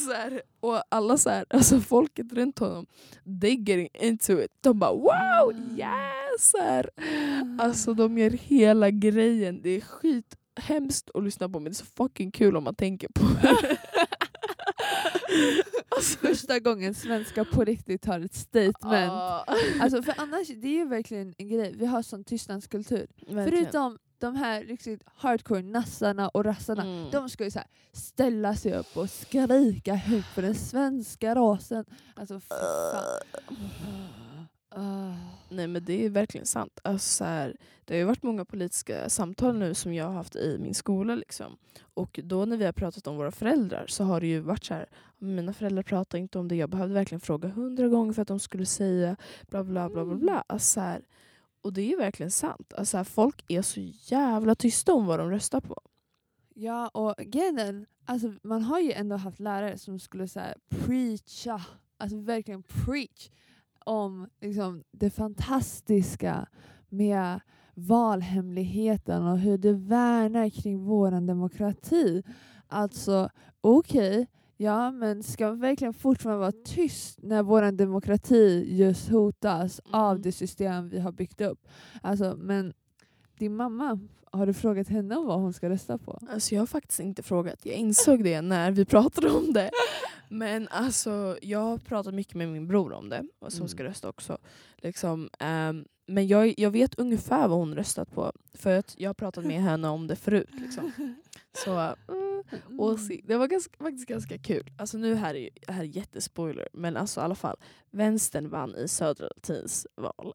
Så 0.06 0.12
här, 0.12 0.42
och 0.60 0.82
alla 0.88 1.16
så 1.16 1.30
här, 1.30 1.44
alltså 1.50 1.80
folket 1.80 2.32
runt 2.32 2.58
honom, 2.58 2.86
they 3.40 3.54
getting 3.54 3.88
into 3.92 4.32
it. 4.32 4.50
De 4.60 4.78
bara 4.78 4.92
wow, 4.92 5.52
yes! 5.76 6.25
Så 6.38 6.58
här. 6.58 6.90
Alltså 7.58 7.94
de 7.94 8.18
gör 8.18 8.30
hela 8.30 8.90
grejen. 8.90 9.62
Det 9.62 9.70
är 9.70 9.80
skit 9.80 10.36
hemskt 10.60 11.10
att 11.14 11.24
lyssna 11.24 11.48
på 11.48 11.60
men 11.60 11.64
det 11.64 11.70
är 11.70 11.74
så 11.74 11.84
fucking 11.84 12.30
kul 12.30 12.56
om 12.56 12.64
man 12.64 12.74
tänker 12.74 13.08
på 13.14 13.24
det. 13.42 13.78
alltså, 15.88 16.18
Första 16.18 16.58
gången 16.58 16.94
svenskar 16.94 17.44
på 17.44 17.64
riktigt 17.64 18.04
har 18.04 18.20
ett 18.20 18.34
statement. 18.34 18.76
ja. 18.82 19.44
Alltså, 19.80 20.02
för 20.02 20.14
annars, 20.16 20.48
det 20.48 20.68
är 20.68 20.78
ju 20.78 20.88
verkligen 20.88 21.34
en 21.38 21.48
grej. 21.48 21.74
Vi 21.76 21.86
har 21.86 22.02
sån 22.02 22.24
tystnadskultur. 22.24 23.06
Verkligen. 23.28 23.44
Förutom 23.44 23.98
de 24.18 24.36
här 24.36 24.64
riktigt 24.64 25.02
hardcore 25.14 25.62
nassarna 25.62 26.28
och 26.28 26.44
rassarna. 26.44 26.82
Mm. 26.82 27.10
De 27.10 27.28
ska 27.28 27.44
ju 27.44 27.50
så 27.50 27.58
här 27.58 27.68
ställa 27.92 28.54
sig 28.54 28.74
upp 28.74 28.96
och 28.96 29.10
skrika 29.10 29.94
högt 29.94 30.28
för 30.34 30.42
den 30.42 30.54
svenska 30.54 31.34
rasen. 31.34 31.84
Alltså 32.14 32.40
fan. 32.40 33.20
Ah. 34.78 35.14
Nej 35.48 35.66
men 35.66 35.84
det 35.84 36.04
är 36.04 36.10
verkligen 36.10 36.46
sant. 36.46 36.80
Alltså, 36.82 37.08
så 37.08 37.24
här, 37.24 37.56
det 37.84 37.94
har 37.94 37.98
ju 37.98 38.04
varit 38.04 38.22
många 38.22 38.44
politiska 38.44 39.08
samtal 39.08 39.58
nu 39.58 39.74
som 39.74 39.94
jag 39.94 40.04
har 40.04 40.12
haft 40.12 40.36
i 40.36 40.58
min 40.60 40.74
skola. 40.74 41.14
Liksom. 41.14 41.56
Och 41.94 42.20
då 42.24 42.44
när 42.44 42.56
vi 42.56 42.64
har 42.64 42.72
pratat 42.72 43.06
om 43.06 43.16
våra 43.16 43.30
föräldrar 43.30 43.86
så 43.88 44.04
har 44.04 44.20
det 44.20 44.26
ju 44.26 44.40
varit 44.40 44.64
så 44.64 44.74
här, 44.74 44.86
mina 45.18 45.52
föräldrar 45.52 45.82
pratar 45.82 46.18
inte 46.18 46.38
om 46.38 46.48
det. 46.48 46.56
Jag 46.56 46.70
behövde 46.70 46.94
verkligen 46.94 47.20
fråga 47.20 47.48
hundra 47.48 47.88
gånger 47.88 48.12
för 48.12 48.22
att 48.22 48.28
de 48.28 48.40
skulle 48.40 48.66
säga 48.66 49.16
bla 49.50 49.64
bla 49.64 49.88
bla 49.88 50.04
bla. 50.04 50.14
bla. 50.14 50.44
Alltså, 50.46 50.68
så 50.68 50.80
här, 50.80 51.02
och 51.62 51.72
det 51.72 51.80
är 51.80 51.88
ju 51.88 51.96
verkligen 51.96 52.30
sant. 52.30 52.72
Alltså, 52.72 52.90
så 52.90 52.96
här, 52.96 53.04
folk 53.04 53.44
är 53.48 53.62
så 53.62 53.80
jävla 54.14 54.54
tysta 54.54 54.92
om 54.92 55.06
vad 55.06 55.18
de 55.18 55.30
röstar 55.30 55.60
på. 55.60 55.80
Ja, 56.54 56.88
och 56.88 57.14
grejen 57.18 57.86
alltså, 58.04 58.32
man 58.42 58.62
har 58.62 58.80
ju 58.80 58.92
ändå 58.92 59.16
haft 59.16 59.40
lärare 59.40 59.78
som 59.78 59.98
skulle 59.98 60.28
så 60.28 60.40
preacha, 60.68 61.64
alltså 61.98 62.18
verkligen 62.18 62.62
preach 62.62 63.30
om 63.86 64.28
liksom, 64.40 64.82
det 64.92 65.10
fantastiska 65.10 66.46
med 66.88 67.40
valhemligheten 67.74 69.22
och 69.26 69.38
hur 69.38 69.58
det 69.58 69.72
värnar 69.72 70.48
kring 70.50 70.78
vår 70.84 71.26
demokrati. 71.26 72.22
Alltså, 72.68 73.28
okej, 73.60 74.26
ja 74.56 74.90
men 74.90 75.22
ska 75.22 75.46
man 75.48 75.60
verkligen 75.60 75.94
fortfarande 75.94 76.40
vara 76.40 76.52
tyst 76.64 77.18
när 77.22 77.42
vår 77.42 77.72
demokrati 77.72 78.66
just 78.76 79.08
hotas 79.08 79.80
av 79.90 80.10
Mm. 80.10 80.22
det 80.22 80.32
system 80.32 80.88
vi 80.88 80.98
har 81.00 81.12
byggt 81.12 81.40
upp? 81.40 81.68
Alltså, 82.02 82.36
men 82.38 82.72
din 83.38 83.56
mamma, 83.56 83.98
har 84.30 84.46
du 84.46 84.52
frågat 84.54 84.88
henne 84.88 85.16
om 85.16 85.26
vad 85.26 85.40
hon 85.40 85.52
ska 85.52 85.68
rösta 85.68 85.98
på? 85.98 86.18
Alltså 86.30 86.54
jag 86.54 86.62
har 86.62 86.66
faktiskt 86.66 87.00
inte 87.00 87.22
frågat. 87.22 87.66
Jag 87.66 87.74
insåg 87.74 88.24
det 88.24 88.40
när 88.40 88.70
vi 88.70 88.84
pratade 88.84 89.30
om 89.30 89.52
det. 89.52 89.70
Men 90.28 90.68
alltså, 90.68 91.38
jag 91.42 91.58
har 91.58 91.78
pratat 91.78 92.14
mycket 92.14 92.34
med 92.34 92.48
min 92.48 92.68
bror 92.68 92.92
om 92.92 93.08
det, 93.08 93.22
som 93.48 93.56
Mm. 93.58 93.68
ska 93.68 93.84
rösta 93.84 94.08
också. 94.08 94.38
Liksom, 94.76 95.28
ehm, 95.38 95.84
men 96.06 96.26
jag, 96.26 96.54
jag 96.58 96.70
vet 96.70 96.94
ungefär 96.98 97.48
vad 97.48 97.58
hon 97.58 97.74
röstat 97.74 98.10
på, 98.14 98.32
för 98.54 98.78
att 98.78 98.94
jag 98.98 99.08
har 99.08 99.14
pratat 99.14 99.44
med 99.44 99.62
henne 99.62 99.88
om 99.88 100.06
det 100.06 100.16
förut. 100.16 100.48
Liksom. 100.52 100.92
Så 101.64 101.70
mm, 102.08 102.42
we'll 102.68 102.96
see. 102.96 103.20
Det 103.24 103.36
var 103.36 103.46
ganska, 103.46 103.76
faktiskt 103.84 104.08
ganska 104.08 104.38
kul. 104.38 104.70
Alltså 104.78 104.98
nu 104.98 105.14
här 105.14 105.34
är 105.34 105.50
det 105.66 105.72
här 105.72 105.80
är 105.80 105.84
jättespoiler, 105.96 106.68
men 106.72 106.96
alltså 106.96 107.20
i 107.20 107.24
alla 107.24 107.34
fall. 107.34 107.56
Vänstern 107.90 108.48
vann 108.48 108.74
i 108.76 108.88
södra 108.88 109.26
Latins 109.36 109.86
val. 109.96 110.12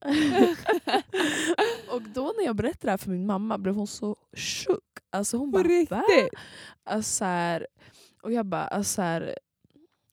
och 1.92 2.02
då 2.02 2.34
när 2.38 2.46
jag 2.46 2.56
berättade 2.56 2.88
det 2.88 2.92
här 2.92 2.98
för 2.98 3.10
min 3.10 3.26
mamma 3.26 3.58
blev 3.58 3.76
hon 3.76 3.88
så 3.88 4.16
chock. 4.38 4.84
Alltså 5.10 5.38
hon 5.38 5.52
bara, 5.52 5.64
"Va?" 5.64 5.68
riktigt? 5.70 6.40
Alltså, 6.84 7.12
så 7.18 7.26
här, 7.26 7.68
och 8.24 8.32
jag 8.32 8.46
bara, 8.46 8.64
alltså, 8.68 8.94
så 8.94 9.02
här, 9.02 9.36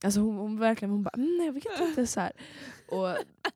Alltså 0.05 0.21
hon, 0.21 0.37
hon 0.37 0.59
verkligen 0.59 0.91
hon 0.91 1.03
bara 1.03 1.11
mm, 1.17 1.37
nej 1.39 1.47
jag 1.47 1.53
vet 1.53 1.81
inte 1.89 2.07
så 2.07 2.21
här. 2.21 2.33
Och 2.89 3.09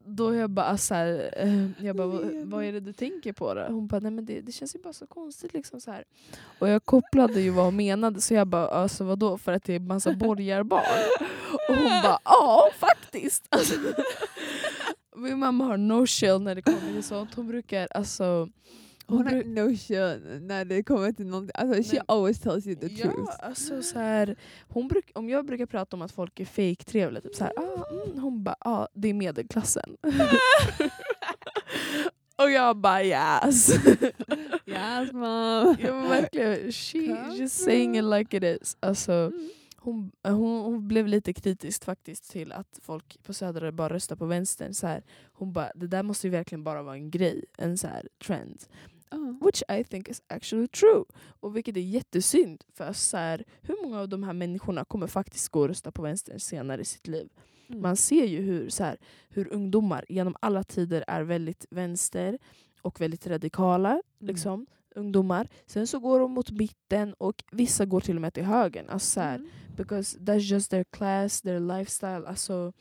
då 0.05 0.35
jag 0.35 0.51
bara 0.51 0.79
så 0.79 0.95
här, 0.95 1.35
eh, 1.37 1.87
jag 1.87 1.97
bara 1.97 2.07
vad, 2.07 2.35
vad 2.45 2.65
är 2.65 2.73
det 2.73 2.81
du 2.81 2.93
tänker 2.93 3.33
på 3.33 3.55
då? 3.55 3.63
Hon 3.63 3.87
bara 3.87 4.01
nej 4.01 4.11
men 4.11 4.25
det, 4.25 4.41
det 4.41 4.53
känns 4.53 4.75
ju 4.75 4.79
bara 4.79 4.93
så 4.93 5.07
konstigt 5.07 5.55
liksom 5.55 5.81
så 5.81 5.91
här. 5.91 6.05
Och 6.59 6.69
jag 6.69 6.85
kopplade 6.85 7.41
ju 7.41 7.51
vad 7.51 7.65
hon 7.65 7.77
menade 7.77 8.21
så 8.21 8.35
jag 8.35 8.47
bara 8.47 8.69
alltså 8.69 9.05
vadå 9.05 9.39
för 9.39 9.53
att 9.53 9.65
det 9.65 9.75
är 9.75 9.81
massa 9.81 10.13
borgarbarn? 10.13 10.83
Och 11.69 11.77
hon 11.77 12.03
bara 12.03 12.19
ja 12.25 12.69
faktiskt. 12.79 13.47
Alltså, 13.49 13.75
min 15.17 15.39
mamma 15.39 15.65
har 15.65 15.77
no 15.77 16.07
chill 16.07 16.39
när 16.39 16.55
det 16.55 16.63
kommer 16.63 16.93
till 16.93 17.03
sånt. 17.03 17.35
Hon 17.35 17.49
brukar 17.49 17.89
alltså 17.91 18.49
hon 19.17 19.27
har 19.27 19.45
no 19.45 19.77
shit 19.77 20.43
när 20.43 20.65
det 20.65 20.83
kommer 20.83 21.13
till 21.13 21.27
någonting. 21.27 21.53
Alltså, 21.55 21.97
she 21.97 22.03
always 22.09 22.41
tells 22.41 22.67
you 22.67 22.77
the 22.77 22.87
ja, 22.87 23.03
truth. 23.03 23.33
alltså 23.39 23.83
så 23.83 23.99
här, 23.99 24.37
hon 24.69 24.89
bruk, 24.89 25.11
om 25.15 25.29
jag 25.29 25.47
brukar 25.47 25.67
prata 25.67 25.97
om 25.97 26.03
att 26.03 26.13
folk 26.13 26.41
är 26.41 26.45
fake 26.45 26.85
trevliga 26.85 27.21
typ 27.21 27.35
så 27.35 27.45
här, 27.45 27.53
ah, 27.57 27.87
mm, 27.91 28.19
hon 28.23 28.45
bara 28.45 28.57
ah, 28.61 28.87
det 28.95 29.09
är 29.09 29.15
medelklassen. 29.15 29.97
Och 32.37 32.51
jag 32.51 32.77
bara 32.77 33.05
yes. 33.05 33.71
yes 34.67 35.13
mom. 35.13 35.77
jag 35.81 35.93
var 35.93 36.09
verkligen, 36.09 36.73
she 36.73 36.99
just 37.39 37.65
saying 37.65 37.97
it 37.99 38.05
like 38.05 38.37
it 38.37 38.63
is. 38.63 38.77
Alltså, 38.81 39.13
Mm. 39.13 39.51
hon, 39.77 40.13
hon, 40.23 40.61
hon 40.65 40.89
blev 40.89 41.07
lite 41.07 41.33
kritisk 41.33 41.85
faktiskt 41.85 42.31
till 42.31 42.53
att 42.53 42.79
folk 42.83 43.23
på 43.23 43.33
Södra 43.35 43.73
bara 43.73 43.95
röstar 43.95 44.17
på 44.17 44.27
vänstern. 44.27 44.75
Så 44.75 44.87
här, 44.87 45.03
hon 45.33 45.53
bara, 45.53 45.71
det 45.75 45.87
där 45.87 46.03
måste 46.03 46.27
ju 46.27 46.31
verkligen 46.31 46.65
bara 46.65 46.83
vara 46.83 46.95
en 46.95 47.11
grej, 47.11 47.45
en 47.59 47.79
så 47.79 47.87
här 47.87 48.09
trend. 48.27 48.65
Ja. 49.13 49.47
Which 49.47 49.63
I 49.69 49.85
think 49.85 50.09
is 50.09 50.23
actually 50.29 50.69
true. 50.69 51.05
Och 51.41 51.57
vilket 51.57 51.77
är 51.77 51.81
jättesynd. 51.81 52.65
För 52.75 52.93
så 52.93 53.17
här, 53.17 53.45
hur 53.63 53.83
många 53.83 54.01
av 54.01 54.09
de 54.09 54.23
här 54.23 54.33
människorna 54.33 54.85
kommer 54.85 55.07
faktiskt 55.07 55.49
gå 55.49 55.61
och 55.61 55.69
rösta 55.69 55.91
på 55.91 56.03
vänstern 56.03 56.41
senare 56.41 56.81
i 56.81 56.85
sitt 56.85 57.07
liv? 57.07 57.29
Mm. 57.69 57.83
Man 57.83 57.97
ser 57.97 58.25
ju 58.25 58.41
hur, 58.41 58.69
så 58.69 58.85
här, 58.85 58.97
hur 59.29 59.53
ungdomar 59.53 60.05
genom 60.09 60.37
alla 60.41 60.63
tider 60.65 61.05
är 61.07 61.23
väldigt 61.23 61.67
vänster 61.71 62.39
och 62.83 63.01
väldigt 63.01 63.27
radikala. 63.27 63.91
Mm. 63.91 64.03
Liksom, 64.19 64.67
ungdomar. 64.95 65.49
Sen 65.67 65.87
så 65.87 65.99
går 65.99 66.21
de 66.21 66.33
mot 66.33 66.51
mitten 66.51 67.15
och 67.15 67.45
vissa 67.53 67.85
går 67.87 68.01
till 68.01 68.17
och 68.17 68.23
med 68.23 68.35
till 68.35 68.45
högern. 68.45 68.89
Alltså, 68.89 69.11
så 69.11 69.21
här, 69.21 69.35
Mm. 69.37 69.49
Because 69.77 70.19
that's 70.19 70.39
just 70.39 70.71
their 70.71 70.85
class, 70.85 71.41
their 71.41 71.61
lifestyle. 71.61 72.27
Alltså, 72.27 72.73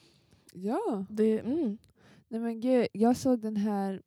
Ja. 0.53 1.05
det, 1.09 1.39
mm. 1.39 1.77
Nej 2.27 2.39
men 2.41 2.61
gud, 2.61 2.87
jag 2.93 3.17
såg 3.17 3.39
den 3.39 3.57
här 3.57 4.01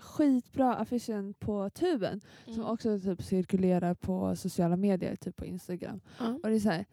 skitbra 0.00 0.74
affischen 0.74 1.34
på 1.34 1.70
tuben 1.70 2.20
Mm. 2.44 2.54
som 2.54 2.64
också 2.64 3.00
typ 3.00 3.22
cirkulerar 3.22 3.94
på 3.94 4.36
sociala 4.36 4.76
medier, 4.76 5.16
typ 5.16 5.36
på 5.36 5.44
Instagram. 5.44 6.00
Ja. 6.18 6.38
Och 6.42 6.48
det 6.48 6.54
är 6.54 6.60
så 6.60 6.70
här, 6.70 6.84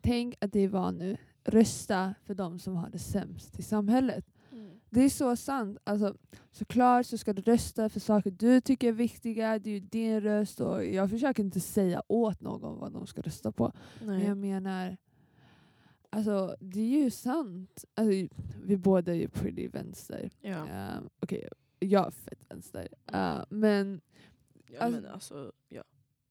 tänk 0.00 0.34
att 0.40 0.52
det 0.52 0.68
var 0.68 0.92
nu, 0.92 1.16
rösta 1.44 2.14
för 2.24 2.34
de 2.34 2.58
som 2.58 2.76
har 2.76 2.90
det 2.90 2.98
sämst 2.98 3.58
i 3.58 3.62
samhället. 3.62 4.24
Mm. 4.52 4.70
Det 4.90 5.00
är 5.00 5.08
så 5.08 5.36
sant. 5.36 5.78
Alltså, 5.84 6.14
såklart 6.50 7.06
så 7.06 7.18
ska 7.18 7.32
du 7.32 7.42
rösta 7.42 7.88
för 7.88 8.00
saker 8.00 8.30
du 8.30 8.60
tycker 8.60 8.88
är 8.88 8.92
viktiga, 8.92 9.58
det 9.58 9.70
är 9.70 9.74
ju 9.74 9.80
din 9.80 10.20
röst 10.20 10.60
och 10.60 10.84
jag 10.84 11.10
försöker 11.10 11.42
inte 11.42 11.60
säga 11.60 12.02
åt 12.08 12.40
någon 12.40 12.78
vad 12.78 12.92
de 12.92 13.06
ska 13.06 13.20
rösta 13.22 13.52
på. 13.52 13.72
Men 14.04 14.16
Nej. 14.18 14.26
jag 14.26 14.36
menar, 14.36 14.96
alltså 16.10 16.56
det 16.60 16.80
är 16.80 17.02
ju 17.04 17.10
sant. 17.10 17.84
Alltså, 17.94 18.36
vi 18.64 18.76
båda 18.76 19.12
är 19.12 19.16
ju 19.16 19.28
pretty 19.28 19.68
vänster. 19.68 20.30
Ja. 20.40 20.62
Um, 20.62 21.08
Okej, 21.20 21.48
jag 21.78 22.06
är 22.06 22.10
fett 22.10 22.40
vänster. 22.48 22.88
Uh, 23.14 23.42
men 23.48 24.00
Ja, 24.70 24.80
Alltså- 24.80 25.00
men 25.00 25.10
alltså, 25.10 25.52
ja. 25.68 25.82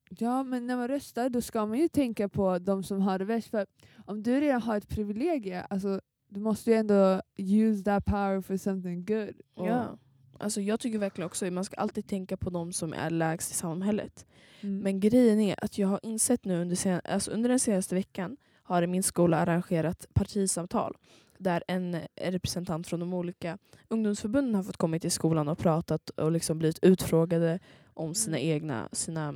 Ja, 0.09 0.43
men 0.43 0.67
när 0.67 0.75
man 0.75 0.87
röstar 0.87 1.29
då 1.29 1.41
ska 1.41 1.65
man 1.65 1.77
ju 1.79 1.87
tänka 1.87 2.29
på 2.29 2.59
de 2.59 2.83
som 2.83 3.01
har 3.01 3.19
det 3.19 3.25
värst. 3.25 3.47
För 3.49 3.65
om 4.05 4.23
du 4.23 4.39
redan 4.39 4.61
har 4.61 4.77
ett 4.77 4.87
privilegie, 4.89 5.61
alltså, 5.61 6.01
du 6.29 6.39
måste 6.39 6.71
ju 6.71 6.77
ändå 6.77 7.21
use 7.37 7.83
that 7.83 8.05
power 8.05 8.41
for 8.41 8.57
something 8.57 9.05
good. 9.05 9.35
Ja. 9.55 9.97
Alltså 10.39 10.61
jag 10.61 10.79
tycker 10.79 10.99
verkligen 10.99 11.25
också 11.25 11.45
att 11.45 11.53
man 11.53 11.65
ska 11.65 11.75
alltid 11.75 12.07
tänka 12.07 12.37
på 12.37 12.49
de 12.49 12.73
som 12.73 12.93
är 12.93 13.09
lägst 13.09 13.51
i 13.51 13.53
samhället. 13.53 14.25
Mm. 14.61 14.79
Men 14.79 14.99
grejen 14.99 15.39
är 15.39 15.63
att 15.63 15.77
jag 15.77 15.87
har 15.87 15.99
insett 16.03 16.45
nu 16.45 16.61
under, 16.61 16.75
sen, 16.75 17.01
alltså 17.03 17.31
under 17.31 17.49
den 17.49 17.59
senaste 17.59 17.95
veckan 17.95 18.37
har 18.63 18.87
min 18.87 19.03
skola 19.03 19.37
arrangerat 19.37 20.05
partisamtal 20.13 20.97
där 21.39 21.63
en 21.67 21.97
representant 22.15 22.87
från 22.87 22.99
de 22.99 23.13
olika 23.13 23.57
ungdomsförbunden 23.87 24.55
har 24.55 24.63
fått 24.63 24.77
komma 24.77 24.99
till 24.99 25.11
skolan 25.11 25.47
och 25.47 25.57
pratat 25.57 26.09
och 26.09 26.31
liksom 26.31 26.59
blivit 26.59 26.79
utfrågade 26.83 27.59
om 27.93 28.15
sina 28.15 28.37
Mm. 28.37 28.49
egna 28.49 28.89
sina, 28.91 29.35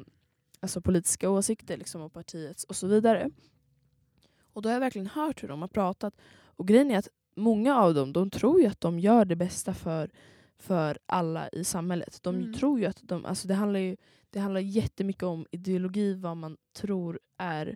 alltså 0.60 0.81
politiska 0.81 1.29
åsikter 1.29 1.77
liksom, 1.77 2.01
och 2.01 2.13
partiets 2.13 2.63
och 2.63 2.75
så 2.75 2.88
vidare. 2.88 3.29
Och 4.53 4.62
då 4.62 4.70
har 4.70 4.74
jag 4.74 4.79
verkligen 4.79 5.08
hört 5.08 5.43
hur 5.43 5.48
de 5.48 5.62
har 5.62 5.67
pratat. 5.70 6.13
Och 6.43 6.67
grejen 6.67 6.91
är 6.91 6.98
att 6.98 7.08
många 7.36 7.77
av 7.77 7.93
dem 7.93 8.13
de 8.13 8.29
tror 8.29 8.62
ju 8.62 8.67
att 8.67 8.81
de 8.81 9.00
gör 9.00 9.25
det 9.25 9.36
bästa 9.36 9.74
för, 9.74 10.10
för 10.60 10.98
alla 11.05 11.50
i 11.50 11.63
samhället. 11.63 12.20
De 12.22 12.36
Mm. 12.36 12.53
tror 12.53 12.79
ju 12.79 12.86
att 12.86 13.00
de, 13.01 13.25
alltså 13.25 13.48
det 13.48 13.53
handlar 13.53 13.79
ju 13.79 13.98
det 14.29 14.39
handlar 14.39 14.62
jättemycket 14.62 15.24
om 15.24 15.46
ideologi, 15.51 16.13
vad 16.13 16.38
man 16.38 16.58
tror 16.74 17.20
är 17.38 17.75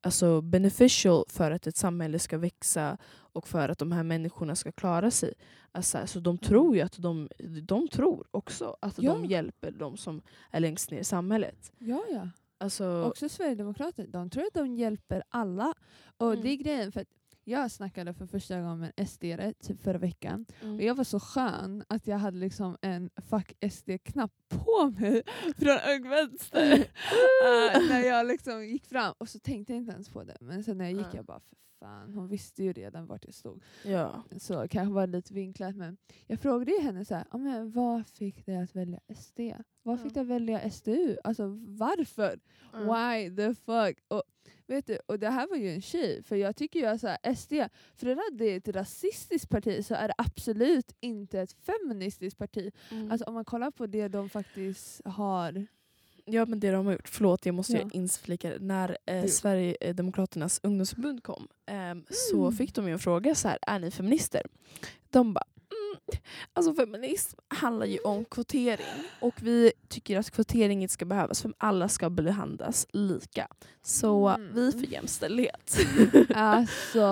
alltså 0.00 0.40
beneficial 0.40 1.24
för 1.28 1.50
att 1.50 1.66
ett 1.66 1.76
samhälle 1.76 2.18
ska 2.18 2.38
växa 2.38 2.98
och 3.10 3.48
för 3.48 3.68
att 3.68 3.78
de 3.78 3.92
här 3.92 4.02
människorna 4.02 4.56
ska 4.56 4.72
klara 4.72 5.10
sig. 5.10 5.34
Alltså, 5.72 5.98
alltså 5.98 6.20
de 6.20 6.38
tror 6.38 6.76
ju 6.76 6.82
att 6.82 6.96
de, 6.98 7.28
de 7.62 7.88
tror 7.88 8.26
också 8.30 8.76
att 8.80 8.98
Ja. 9.02 9.12
de 9.12 9.24
hjälper 9.24 9.70
de 9.70 9.96
som 9.96 10.22
är 10.50 10.60
längst 10.60 10.90
ner 10.90 10.98
i 11.00 11.04
samhället. 11.04 11.72
Ja, 11.78 12.04
ja. 12.10 12.28
Alltså, 12.58 13.04
Också 13.04 13.28
Sverigedemokrater, 13.28 14.06
de 14.06 14.30
tror 14.30 14.42
att 14.46 14.54
de 14.54 14.74
hjälper 14.74 15.22
alla. 15.28 15.74
Och 16.16 16.30
Mm. 16.32 16.42
det 16.42 16.48
är 16.48 16.56
grejen, 16.56 16.92
för 16.92 17.04
jag 17.44 17.70
snackade 17.70 18.14
för 18.14 18.26
första 18.26 18.60
gången 18.60 18.78
med 18.78 18.92
en 18.96 19.06
sd 19.06 19.24
typ 19.62 19.80
förra 19.80 19.98
veckan. 19.98 20.46
mm. 20.62 20.74
Och 20.74 20.82
jag 20.82 20.94
var 20.94 21.04
så 21.04 21.20
skön 21.20 21.84
att 21.88 22.06
jag 22.06 22.18
hade 22.18 22.38
liksom 22.38 22.76
en 22.82 23.10
fuck 23.30 23.52
SD-knapp 23.72 24.32
på 24.48 24.90
mig 24.90 25.22
från 25.56 25.78
Ung 25.96 26.08
Vänster. 26.10 26.72
uh, 26.78 27.88
när 27.90 28.00
jag 28.06 28.26
liksom 28.26 28.64
gick 28.66 28.86
fram 28.86 29.14
och 29.18 29.28
så 29.28 29.38
tänkte 29.38 29.72
jag 29.72 29.78
inte 29.80 29.92
ens 29.92 30.08
på 30.08 30.24
det. 30.24 30.36
Men 30.40 30.64
sen 30.64 30.78
när 30.78 30.84
jag 30.84 30.94
gick 30.94 31.06
Ja. 31.06 31.16
jag 31.16 31.24
bara 31.24 31.40
för 31.40 31.56
fan, 31.80 32.14
hon 32.14 32.28
visste 32.28 32.62
ju 32.64 32.72
redan 32.72 33.06
vart 33.06 33.24
jag 33.24 33.34
stod. 33.34 33.62
ja. 33.84 34.22
Så 34.38 34.68
kanske 34.68 34.92
var 34.94 35.06
det 35.06 35.12
lite 35.12 35.34
vinklat 35.34 35.76
men 35.76 35.96
jag 36.26 36.40
frågade 36.40 36.70
ju 36.72 36.80
henne 36.80 37.04
så 37.04 37.14
här, 37.14 37.24
"Ja, 37.32 37.38
men 37.38 37.70
vad 37.70 38.06
fick 38.06 38.46
dig 38.46 38.56
att 38.56 38.76
välja 38.76 39.00
SD? 39.14 39.40
Vad 39.82 40.00
fick 40.00 40.14
dig 40.14 40.20
att 40.20 40.26
välja 40.26 40.70
SDU? 40.70 41.16
Alltså 41.24 41.46
varför? 41.68 42.40
Mm. 42.74 42.86
Why 42.86 43.36
the 43.36 43.54
fuck? 43.54 43.98
Och, 44.08 44.22
vet 44.74 44.86
du, 44.86 44.98
och 45.06 45.18
det 45.18 45.30
här 45.30 45.46
var 45.48 45.56
ju 45.56 45.70
en 45.74 45.82
tjej, 45.82 46.22
för 46.22 46.36
jag 46.36 46.56
tycker 46.56 46.80
ju 46.80 46.86
att 46.86 47.00
så 47.00 47.06
här, 47.08 47.34
SD, 47.34 47.52
för 47.96 48.06
att 48.10 48.18
det 48.38 48.44
är 48.44 48.56
ett 48.56 48.68
rasistiskt 48.68 49.48
parti 49.50 49.84
så 49.86 49.94
är 49.94 50.08
det 50.08 50.14
absolut 50.18 50.92
inte 51.00 51.40
ett 51.40 51.52
feministiskt 51.52 52.38
parti. 52.38 52.72
Mm. 52.90 53.10
Alltså 53.10 53.24
om 53.24 53.34
man 53.34 53.44
kollar 53.44 53.70
på 53.70 53.86
det 53.86 54.08
de 54.08 54.28
faktiskt 54.28 55.00
har. 55.04 55.66
Ja 56.24 56.46
men 56.46 56.60
det 56.60 56.70
de 56.70 56.86
har 56.86 56.92
gjort, 56.92 57.08
förlåt 57.08 57.46
jag 57.46 57.54
måste 57.54 57.72
Ja. 57.72 57.90
inflika. 57.92 58.52
När 58.60 58.98
eh. 59.06 59.24
Sverigedemokraternas 59.26 60.60
ungdomsförbund 60.62 61.22
kom 61.22 61.48
så 62.10 62.40
Mm. 62.42 62.52
fick 62.56 62.74
de 62.74 62.86
ju 62.86 62.92
en 62.92 62.98
fråga 62.98 63.34
så 63.34 63.48
här, 63.48 63.58
är 63.62 63.78
ni 63.78 63.90
feminister? 63.90 64.42
De 65.10 65.34
bara, 65.34 65.44
alltså 66.52 66.74
feminism 66.74 67.38
handlar 67.48 67.86
ju 67.86 67.98
om 67.98 68.24
kvotering 68.24 68.86
och 69.20 69.34
vi 69.42 69.72
tycker 69.88 70.18
att 70.18 70.30
kvotering 70.30 70.82
inte 70.82 70.94
ska 70.94 71.04
behövas 71.04 71.42
för 71.42 71.52
alla 71.58 71.88
ska 71.88 72.10
behandlas 72.10 72.86
lika. 72.92 73.48
Så 73.82 74.28
Mm. 74.28 74.54
vi 74.54 74.72
för 74.72 74.92
jämställdhet. 74.92 75.76
Alltså, 76.34 77.02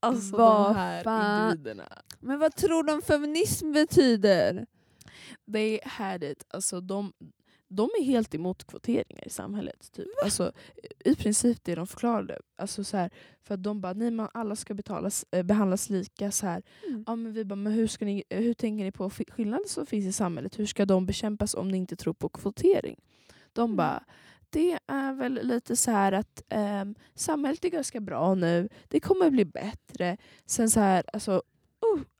alltså 0.00 0.36
Vad 0.36 0.70
de 0.70 0.74
här 0.76 1.02
fan. 1.04 1.50
individerna. 1.50 1.88
men 2.20 2.38
vad 2.38 2.54
tror 2.56 2.82
de 2.84 3.02
feminism 3.02 3.72
betyder? 3.72 4.66
They 5.52 5.80
had 5.84 6.24
it. 6.24 6.44
Alltså 6.50 6.80
de, 6.80 7.12
de 7.76 7.90
är 8.00 8.04
helt 8.04 8.34
emot 8.34 8.64
kvoteringar 8.64 9.26
i 9.26 9.30
samhället. 9.30 9.92
Typ. 9.92 10.06
Alltså, 10.24 10.52
I 11.04 11.14
princip 11.14 11.58
det 11.64 11.74
de 11.74 11.86
förklarade. 11.86 12.38
Alltså, 12.56 12.84
så 12.84 12.96
här, 12.96 13.10
för 13.42 13.54
att 13.54 13.62
de 13.62 13.80
bara, 13.80 13.92
nej 13.92 14.10
man, 14.10 14.28
alla 14.34 14.56
ska 14.56 14.74
betalas, 14.74 15.24
eh, 15.30 15.42
behandlas 15.42 15.90
lika. 15.90 16.30
Så 16.30 16.46
här. 16.46 16.62
Mm. 16.88 17.04
Ja, 17.06 17.16
men 17.16 17.32
vi 17.32 17.44
bara, 17.44 17.56
men 17.56 17.72
hur, 17.72 17.86
ska 17.86 18.04
ni, 18.04 18.24
eh, 18.28 18.40
hur 18.40 18.54
tänker 18.54 18.84
ni 18.84 18.92
på 18.92 19.08
sk- 19.08 19.30
skillnader 19.32 19.68
som 19.68 19.86
finns 19.86 20.06
i 20.06 20.12
samhället? 20.12 20.58
Hur 20.58 20.66
ska 20.66 20.86
de 20.86 21.06
bekämpas 21.06 21.54
om 21.54 21.68
ni 21.68 21.76
inte 21.78 21.96
tror 21.96 22.14
på 22.14 22.28
kvotering? 22.28 23.00
De 23.52 23.64
Mm. 23.64 23.76
bara, 23.76 24.04
det 24.50 24.78
är 24.86 25.12
väl 25.12 25.40
lite 25.42 25.76
så 25.76 25.90
här 25.90 26.12
att 26.12 26.42
ehm, 26.48 26.94
samhället 27.14 27.64
är 27.64 27.68
ganska 27.68 28.00
bra 28.00 28.34
nu, 28.34 28.68
det 28.88 29.00
kommer 29.00 29.30
bli 29.30 29.44
bättre. 29.44 30.16
Sen 30.46 30.70
så 30.70 30.80
här, 30.80 31.04
alltså, 31.12 31.42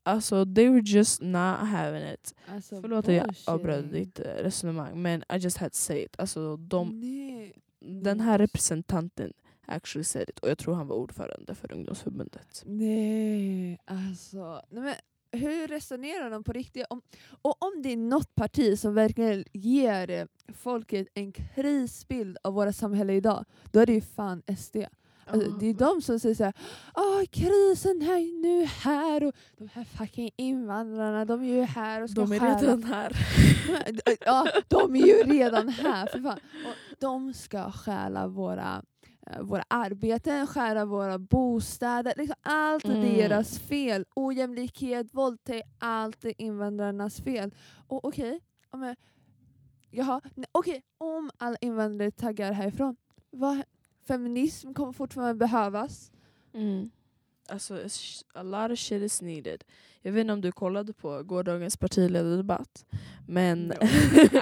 alltså 0.03 0.47
they 0.55 0.69
were 0.69 0.83
just 0.85 1.21
not 1.23 1.59
having 1.59 2.13
it. 2.13 2.35
Alltså, 2.47 2.81
Förlåt 2.81 3.09
att 3.09 3.15
jag 3.15 3.35
avbröt 3.47 3.93
ditt 3.93 4.21
eh, 4.21 4.25
resonemang 4.25 5.03
men 5.03 5.23
I 5.23 5.37
just 5.37 5.57
had 5.57 5.73
to 5.73 5.77
say 5.77 6.05
it. 6.05 6.19
Alltså, 6.19 6.57
de, 6.57 7.01
Nej. 7.01 7.53
den 7.81 8.21
här 8.21 8.39
representanten 8.39 9.33
actually 9.67 10.05
said 10.05 10.29
it 10.29 10.39
och 10.39 10.51
jag 10.51 10.59
tror 10.59 10.75
han 10.75 10.87
var 10.87 10.97
ordförande 10.97 11.55
för 11.55 11.73
ungdomsförbundet. 11.73 12.63
Nej, 12.67 13.79
alltså. 13.85 14.63
Nej, 14.71 14.83
men 14.83 14.95
hur 15.41 15.69
resonerar 15.69 16.31
de 16.31 16.45
på 16.45 16.53
riktigt? 16.53 16.87
Om, 16.91 17.03
och 17.43 17.63
om 17.63 17.83
det 17.83 17.93
är 17.93 17.97
något 17.97 18.35
parti 18.35 18.79
som 18.79 18.95
verkligen 18.95 19.45
ger 19.53 20.11
eh, 20.11 20.27
folket 20.55 21.09
en 21.15 21.33
krisbild 21.33 22.37
av 22.45 22.55
våra 22.55 22.73
samhälle 22.73 23.13
idag, 23.13 23.45
då 23.71 23.81
är 23.81 23.87
det 23.87 23.93
ju 23.93 24.01
fan 24.01 24.43
SD. 24.59 24.77
Alltså, 25.27 25.51
det 25.51 25.67
är 25.67 25.75
de 25.75 26.03
som 26.03 26.19
säger 26.21 26.35
såhär, 26.35 26.53
Åh, 26.95 27.23
krisen 27.31 28.03
är 28.03 28.43
nu 28.43 28.65
här 28.65 29.25
och 29.25 29.35
de 29.59 29.69
här 29.69 29.85
fucking 29.85 30.31
invandrarna 30.37 31.25
de 31.25 31.43
är 31.43 31.47
ju 31.55 31.63
här 31.63 32.03
och 32.03 32.11
ska 32.11 32.21
De 32.21 32.33
är 32.33 32.39
stjäla." 32.39 32.59
redan 32.61 32.83
här. 32.85 33.13
ja, 34.27 34.47
de 34.69 34.97
är 34.97 35.07
ju 35.07 35.13
redan 35.33 35.69
här 35.69 36.07
för 36.07 36.19
fan. 36.21 36.39
Och 36.65 36.97
de 37.01 37.35
ska 37.35 37.71
stjäla 37.73 38.27
våra, 38.27 38.83
eh, 39.31 39.41
våra 39.43 39.65
arbeten, 39.69 40.47
stjäla 40.47 40.85
våra 40.85 41.19
bostäder. 41.19 42.15
Liksom 42.17 42.37
allt 42.43 42.85
är 42.85 42.91
Mm. 42.95 43.17
deras 43.17 43.59
fel. 43.59 44.05
Ojämlikhet, 44.15 45.15
våldtäkt, 45.15 45.69
allt 45.79 46.25
är 46.25 46.43
invandrarnas 46.43 47.21
fel. 47.21 47.55
Och 47.89 48.05
okej, 48.05 48.41
ja, 48.73 48.79
men- 48.79 48.97
jaha, 49.91 50.21
nej, 50.35 50.47
okej, 50.53 50.83
om 50.99 51.31
alla 51.39 51.57
invandrare 51.61 52.11
taggar 52.11 52.53
härifrån, 52.53 52.97
vad, 53.31 53.63
feminism 54.09 54.73
kommer 54.75 54.93
fortfarande 54.93 55.35
behövas. 55.35 56.11
Mm. 56.55 56.91
Alltså, 57.49 57.79
a 58.35 58.43
lot 58.43 58.71
of 58.71 58.79
shit 58.79 59.03
is 59.03 59.23
needed. 59.23 59.65
Jag 60.03 60.13
vet 60.13 60.21
inte 60.21 60.33
om 60.33 60.41
du 60.41 60.53
kollade 60.53 60.93
på 60.93 61.23
gårdagens 61.23 61.77
partiledardebatt. 61.77 62.85
Men... 63.27 63.63
No. 63.63 63.75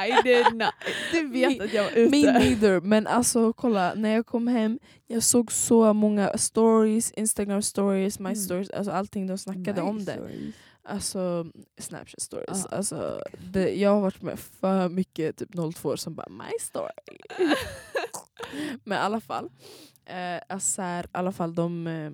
I 0.06 0.22
did 0.24 0.54
not. 0.56 0.74
Du 1.12 1.28
vet 1.28 1.60
att 1.60 1.72
jag 1.72 1.84
var 1.84 1.90
ute. 1.90 2.10
Me 2.10 2.32
neither. 2.38 2.80
Men 2.80 3.06
alltså 3.06 3.52
kolla, 3.52 3.94
när 3.94 4.14
jag 4.14 4.26
kom 4.26 4.46
hem, 4.48 4.78
jag 5.06 5.22
såg 5.22 5.52
så 5.52 5.92
många 5.92 6.38
stories, 6.38 7.10
Instagram 7.10 7.62
stories, 7.62 8.18
my 8.18 8.24
Mm. 8.28 8.36
stories, 8.36 8.70
alltså 8.70 8.92
allting 8.92 9.26
de 9.26 9.38
snackade 9.38 9.82
om 9.82 10.04
det. 10.04 10.12
stories. 10.12 10.54
Alltså 10.82 11.46
Snapchat 11.78 12.20
stories. 12.22 12.66
Ja. 12.70 12.76
Alltså, 12.76 13.22
det, 13.52 13.74
jag 13.74 13.90
har 13.90 14.00
varit 14.00 14.22
med 14.22 14.38
för 14.38 14.88
mycket 14.88 15.36
typ 15.36 15.48
02 15.74 15.96
som 15.96 16.14
bara 16.14 16.28
my 16.28 16.58
story. 16.60 17.18
Men 18.84 18.98
i 18.98 19.00
alla 19.00 19.20
fall. 19.20 19.50
Eh, 20.04 20.40
alltså, 20.48 20.72
så 20.72 20.82
här, 20.82 21.06
alla 21.12 21.32
fall 21.32 21.54
de, 21.54 21.86
eh, 21.86 22.10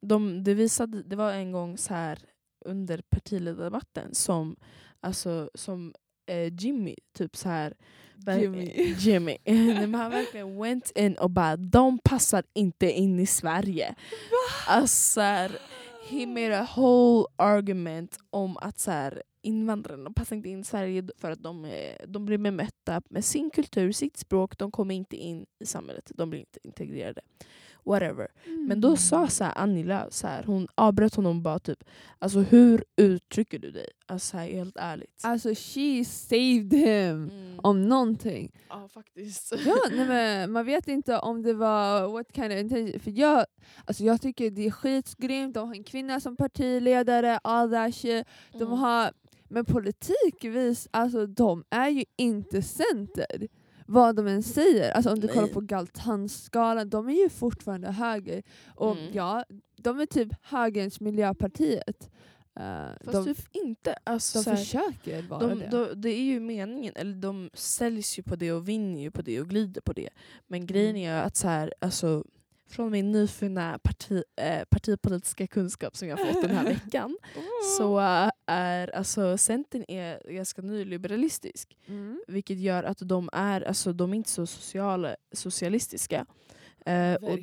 de, 0.00 0.44
det, 0.44 0.54
visade, 0.54 1.02
det 1.02 1.16
var 1.16 1.32
en 1.32 1.52
gång 1.52 1.78
så 1.78 1.94
här 1.94 2.18
under 2.64 3.02
partiledardebatten 3.10 4.14
som, 4.14 4.56
alltså, 5.00 5.50
som 5.54 5.94
eh, 6.26 6.52
Jimmy 6.54 6.96
typ 7.12 7.36
så 7.36 7.48
här 7.48 7.74
Jimmy. 8.26 8.94
Jimmy. 8.98 9.38
Han 9.96 10.10
verkligen 10.10 10.58
went 10.62 10.90
in 10.94 11.14
och 11.14 11.30
bara 11.30 11.56
de 11.56 11.98
passar 11.98 12.44
inte 12.54 12.90
in 12.90 13.20
i 13.20 13.26
Sverige. 13.26 13.94
Alltså, 14.66 15.12
så 15.12 15.20
här, 15.20 15.58
he 16.08 16.26
made 16.26 16.60
a 16.60 16.68
whole 16.76 17.26
argument 17.36 18.18
om 18.30 18.56
att 18.56 18.78
så 18.78 18.90
här, 18.90 19.22
invandrarna 19.46 20.10
passar 20.10 20.36
inte 20.36 20.48
in 20.48 20.60
i 20.60 20.64
Sverige 20.64 21.04
för 21.18 21.30
att 21.30 21.42
de, 21.42 21.64
är, 21.64 22.06
de 22.06 22.26
blir 22.26 22.38
bemötta 22.38 23.02
med 23.10 23.24
sin 23.24 23.50
kultur, 23.50 23.92
sitt 23.92 24.16
språk, 24.16 24.58
de 24.58 24.70
kommer 24.70 24.94
inte 24.94 25.16
in 25.16 25.46
i 25.60 25.66
samhället, 25.66 26.12
de 26.14 26.30
blir 26.30 26.40
inte 26.40 26.58
integrerade. 26.62 27.20
Whatever. 27.84 28.28
Men 28.68 28.80
då 28.80 28.96
sa 28.96 29.28
så 29.28 29.44
här 29.44 29.52
Annie 29.56 29.84
Lööf, 29.84 30.12
så 30.12 30.26
här, 30.26 30.42
hon 30.42 30.68
avbröt 30.74 31.14
honom 31.14 31.36
och 31.36 31.42
bara 31.42 31.58
typ 31.58 31.84
alltså 32.18 32.38
hur 32.40 32.84
uttrycker 32.96 33.58
du 33.58 33.70
dig? 33.70 33.86
Alltså 34.06 34.30
så 34.30 34.36
här, 34.36 34.46
helt 34.48 34.76
ärligt. 34.76 35.20
Alltså 35.22 35.48
she 35.54 36.04
saved 36.04 36.72
him. 36.74 37.30
Mm. 37.30 37.60
Om 37.62 37.82
någonting. 37.88 38.52
Ja 38.68 38.88
faktiskt. 38.88 39.52
Ja, 39.66 39.76
nej, 39.90 40.06
men 40.08 40.52
man 40.52 40.66
vet 40.66 40.88
inte 40.88 41.18
om 41.18 41.42
det 41.42 41.54
var 41.54 42.08
what 42.08 42.26
kind 42.34 42.52
of 42.52 42.58
intention. 42.58 43.00
För 43.00 43.10
jag, 43.18 43.46
alltså 43.84 44.04
jag 44.04 44.20
tycker 44.20 44.50
det 44.50 44.66
är 44.66 44.70
skitgrymt, 44.70 45.54
de 45.54 45.68
har 45.68 45.74
en 45.74 45.84
kvinna 45.84 46.20
som 46.20 46.36
partiledare, 46.36 47.38
all 47.44 47.70
that 47.70 47.94
shit. 47.94 48.26
De 48.52 48.62
Mm. 48.62 48.78
har, 48.78 49.12
men 49.48 49.64
politik, 49.64 50.44
vis, 50.44 50.88
alltså, 50.90 51.26
de 51.26 51.64
är 51.70 51.88
ju 51.88 52.04
inte 52.16 52.62
center. 52.62 53.48
Vad 53.88 54.16
de 54.16 54.26
än 54.26 54.42
säger. 54.42 54.90
Alltså 54.90 55.10
om 55.10 55.20
du 55.20 55.28
kollar 55.28 55.42
Nej. 55.42 55.52
på 55.52 55.60
Galtanskalan, 55.60 56.90
de 56.90 57.08
är 57.08 57.22
ju 57.22 57.28
fortfarande 57.28 57.90
höger. 57.92 58.42
Och 58.74 58.92
Mm. 58.92 59.10
ja, 59.12 59.44
de 59.76 60.00
är 60.00 60.06
typ 60.06 60.28
högerns 60.42 61.00
Miljöpartiet. 61.00 62.10
Uh, 62.60 62.88
Fast 63.04 63.12
de 63.12 63.34
typ 63.34 63.38
inte. 63.52 63.96
Alltså, 64.04 64.38
de 64.38 64.42
så 64.44 64.50
här, 64.50 64.56
försöker 64.56 65.22
vara 65.22 65.46
de, 65.48 65.58
det. 65.58 65.66
de, 65.70 66.00
det 66.00 66.10
är 66.10 66.22
ju 66.22 66.40
meningen, 66.40 66.92
eller 66.96 67.14
de 67.14 67.50
säljs 67.54 68.18
ju 68.18 68.22
på 68.22 68.36
det 68.36 68.52
och 68.52 68.68
vinner 68.68 69.00
ju 69.00 69.10
på 69.10 69.22
det 69.22 69.40
och 69.40 69.48
glider 69.48 69.80
på 69.80 69.92
det. 69.92 70.08
Men 70.46 70.66
grejen 70.66 70.96
är 70.96 71.22
att 71.22 71.36
så 71.36 71.48
här, 71.48 71.74
alltså, 71.80 72.24
från 72.68 72.90
min 72.92 73.12
nyfunna 73.12 73.78
parti, 73.82 74.22
eh, 74.36 74.64
partipolitiska 74.70 75.46
kunskap 75.46 75.96
som 75.96 76.08
jag 76.08 76.18
fått 76.28 76.42
den 76.42 76.50
här 76.56 76.64
veckan 76.84 77.16
så 77.78 78.00
äh, 78.00 78.30
är 78.46 78.96
alltså 78.96 79.38
Centern 79.38 79.84
är 79.88 80.32
ganska 80.32 80.62
nyliberalistisk. 80.62 81.76
Mm. 81.86 82.20
Vilket 82.28 82.58
gör 82.58 82.84
att 82.84 82.98
de 82.98 83.30
är, 83.32 83.60
alltså, 83.60 83.92
de 83.92 84.12
är 84.12 84.16
inte 84.16 84.30
så 84.30 84.46
sociala, 84.46 85.16
socialistiska. 85.32 86.26
Eh, 86.86 87.14
och 87.14 87.38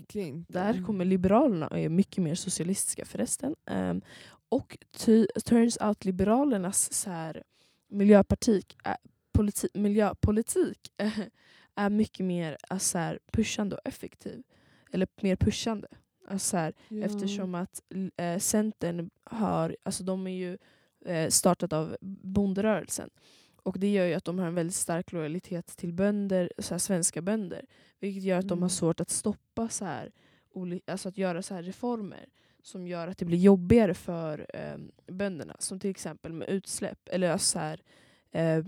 där 0.48 0.86
kommer 0.86 1.06
Liberalerna 1.06 1.68
och 1.68 1.80
är 1.80 1.90
mycket 1.90 2.24
mer 2.24 2.36
socialistiska 2.36 3.06
förresten. 3.06 3.56
Um, 3.72 4.02
och 4.50 4.78
ty, 4.98 5.28
turns 5.46 5.78
out 5.82 6.06
Liberalernas 6.06 6.94
så 6.94 7.10
här, 7.10 7.44
miljöpartik, 7.90 8.78
äh, 8.86 8.96
politi, 9.34 9.68
miljöpolitik 9.74 10.92
äh, 10.98 11.20
är 11.76 11.90
mycket 11.90 12.26
mer 12.26 12.58
äh, 12.70 12.78
så 12.78 12.98
här, 12.98 13.20
pushande 13.32 13.76
och 13.76 13.88
effektiv. 13.88 14.44
Eller 14.92 15.08
mer 15.22 15.36
pushande. 15.36 15.88
Alltså, 16.28 16.50
så 16.50 16.58
här, 16.58 16.74
Ja. 16.88 17.06
Eftersom 17.06 17.56
att 17.56 17.82
äh, 18.18 18.40
Centern 18.40 19.10
har, 19.24 19.76
alltså 19.84 20.04
de 20.04 20.28
är 20.28 20.32
ju 20.32 20.54
eh, 20.54 20.58
startat 21.30 21.74
av 21.74 21.98
bonderörelsen. 22.02 23.10
Och 23.64 23.80
det 23.80 23.92
gör 23.92 24.06
ju 24.06 24.14
att 24.14 24.26
de 24.26 24.40
har 24.40 24.48
en 24.48 24.56
väldigt 24.56 24.76
stark 24.76 25.12
lojalitet 25.12 25.68
till 25.78 25.94
bönder, 25.94 26.52
så 26.58 26.80
svenska 26.80 27.22
bönder. 27.22 27.66
Vilket 28.00 28.24
gör 28.24 28.38
att 28.40 28.48
de 28.48 28.54
Mm. 28.54 28.62
har 28.62 28.70
svårt 28.70 29.00
att 29.00 29.10
stoppa 29.10 29.70
så 29.70 29.86
här, 29.86 30.12
alltså 30.88 31.10
att 31.10 31.18
göra 31.18 31.42
så 31.42 31.54
här 31.54 31.64
reformer 31.64 32.26
som 32.62 32.88
gör 32.88 33.08
att 33.08 33.18
det 33.18 33.26
blir 33.26 33.38
jobbigare 33.38 33.94
för 33.94 34.46
eh, 34.54 34.78
bönderna. 35.14 35.56
Som 35.60 35.80
till 35.80 35.90
exempel 35.90 36.34
med 36.34 36.50
utsläpp 36.50 37.00
eller 37.12 37.38
så 37.38 37.60
här, 37.60 37.80
eh, 38.32 38.66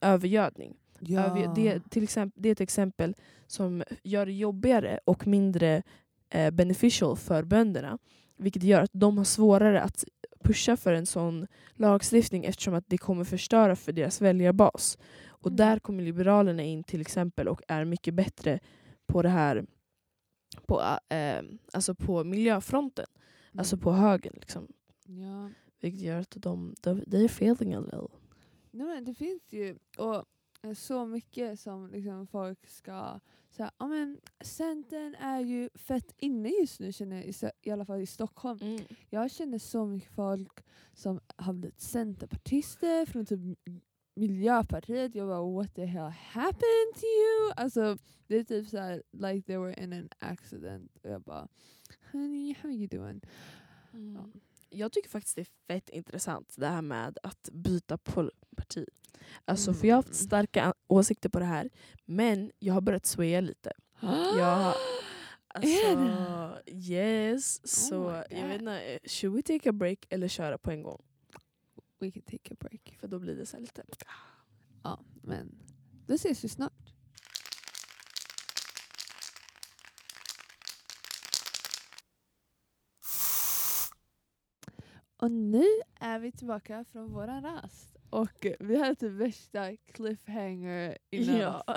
övergödning. 0.00 0.76
Ja. 1.00 1.20
Över, 1.20 1.54
det, 1.54 1.90
till 1.90 2.02
exempel, 2.02 2.42
det 2.42 2.48
är 2.48 2.52
ett 2.52 2.60
exempel 2.60 3.14
som 3.46 3.82
gör 4.02 4.26
det 4.26 4.32
jobbigare 4.32 5.00
och 5.04 5.26
mindre 5.26 5.82
eh, 6.30 6.50
beneficial 6.50 7.16
för 7.16 7.42
bönderna. 7.42 7.98
Vilket 8.36 8.62
gör 8.62 8.80
att 8.82 8.90
de 8.92 9.18
har 9.18 9.24
svårare 9.24 9.80
att 9.82 10.04
pusha 10.44 10.76
för 10.76 10.92
en 10.92 11.06
sån 11.06 11.46
lagstiftning 11.74 12.44
eftersom 12.44 12.74
att 12.74 12.84
det 12.88 12.98
kommer 12.98 13.24
förstöra 13.24 13.76
för 13.76 13.92
deras 13.92 14.20
väljarbas. 14.22 14.98
Och 15.26 15.46
Mm. 15.46 15.56
där 15.56 15.78
kommer 15.78 16.02
Liberalerna 16.02 16.62
in 16.62 16.84
till 16.84 17.00
exempel 17.00 17.48
och 17.48 17.62
är 17.68 17.84
mycket 17.84 18.14
bättre 18.14 18.60
på 19.06 19.22
det 19.22 19.28
här 19.28 19.66
på, 20.66 20.80
eh, 21.08 21.42
alltså 21.72 21.94
på 21.94 22.24
miljöfronten. 22.24 23.06
Alltså 23.58 23.76
Mm. 23.76 23.82
på 23.82 23.92
högen. 23.92 24.32
Liksom. 24.36 24.68
Ja. 25.06 25.50
Vilket 25.80 26.00
gör 26.00 26.20
att 26.20 26.30
de, 26.36 26.74
de 26.80 27.00
they're 27.02 27.28
failing 27.28 27.74
a 27.74 27.80
little. 27.80 28.08
Nej, 28.70 29.00
det 29.02 29.14
finns 29.14 29.42
ju 29.50 29.76
och 29.98 30.24
så 30.72 31.06
mycket 31.06 31.60
som 31.60 31.90
liksom 31.90 32.26
folk 32.26 32.66
ska 32.66 33.20
säga. 33.50 33.70
Ja, 33.78 33.86
men 33.86 34.20
Centern 34.40 35.14
är 35.14 35.40
ju 35.40 35.70
fett 35.74 36.14
inne 36.16 36.48
just 36.48 36.80
nu 36.80 36.92
känner 36.92 37.16
jag, 37.16 37.52
i, 37.62 37.70
alla 37.70 37.84
fall 37.84 38.00
i 38.00 38.06
Stockholm. 38.06 38.58
Mm. 38.62 38.80
Jag 39.10 39.30
känner 39.30 39.58
så 39.58 39.86
mycket 39.86 40.14
folk 40.14 40.64
som 40.92 41.20
har 41.36 41.52
blivit 41.52 41.80
centerpartister 41.80 43.06
från 43.06 43.26
typ 43.26 43.40
Miljöpartiet. 44.16 45.14
Jag 45.14 45.28
bara 45.28 45.52
what 45.52 45.74
the 45.74 45.84
hell 45.84 46.10
happened 46.10 46.94
to 46.94 47.04
you? 47.04 47.52
Alltså 47.56 47.98
det 48.26 48.36
är 48.36 48.44
typ 48.44 48.68
såhär 48.68 49.02
like 49.12 49.46
they 49.46 49.56
were 49.56 49.82
in 49.82 49.92
an 49.92 50.08
accident. 50.18 50.96
Och 51.02 51.10
jag 51.10 51.22
bara 51.22 51.48
honey 52.12 52.54
how 52.62 52.70
you 52.70 52.86
doing? 52.86 53.20
Mm. 53.92 54.32
Jag 54.70 54.92
tycker 54.92 55.08
faktiskt 55.08 55.36
det 55.36 55.42
är 55.42 55.74
fett 55.74 55.88
intressant 55.88 56.54
det 56.56 56.66
här 56.66 56.82
med 56.82 57.18
att 57.22 57.48
byta 57.52 57.98
parti. 58.56 58.86
Alltså 59.44 59.74
för 59.74 59.86
jag 59.88 59.94
har 59.94 59.98
haft 60.02 60.08
Mm. 60.08 60.26
starka 60.26 60.74
åsikter 60.86 61.28
på 61.28 61.38
det 61.38 61.44
här 61.44 61.70
men 62.04 62.52
jag 62.58 62.74
har 62.74 62.80
börjat 62.80 63.06
swaya 63.06 63.40
lite. 63.40 63.72
Jag, 64.38 64.74
alltså, 65.48 65.68
Är 65.68 66.62
yes, 66.66 67.68
så 67.68 68.10
my 68.30 68.38
jag 68.38 68.48
vet 68.48 68.60
inte, 68.60 68.98
should 69.04 69.34
we 69.36 69.42
take 69.42 69.70
a 69.70 69.72
break 69.72 69.98
eller 70.10 70.28
köra 70.28 70.58
på 70.58 70.70
en 70.70 70.82
gång? 70.82 71.02
We 72.00 72.10
can 72.10 72.22
take 72.22 72.54
a 72.54 72.56
break. 72.60 72.96
För 73.00 73.08
då 73.08 73.18
blir 73.18 73.36
det 73.36 73.46
så 73.46 73.58
lite... 73.58 73.82
Ja, 74.82 75.00
men 75.22 75.54
då 76.06 76.14
ses 76.14 76.44
vi 76.44 76.48
snart. 76.48 76.72
Och 85.16 85.30
nu 85.30 85.64
är 86.00 86.18
vi 86.18 86.32
tillbaka 86.32 86.84
från 86.92 87.12
våran 87.12 87.42
rast. 87.42 87.93
Och 88.14 88.46
vi 88.60 88.78
hade 88.78 88.94
typ 88.94 89.12
värsta 89.12 89.76
cliffhanger 89.92 90.98
innan. 91.10 91.36
Ja. 91.36 91.64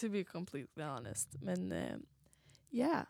To 0.00 0.08
be 0.08 0.24
completely 0.24 0.84
honest. 0.84 1.28
Men 1.42 1.70
ja. 1.70 2.86
yeah. 2.86 3.06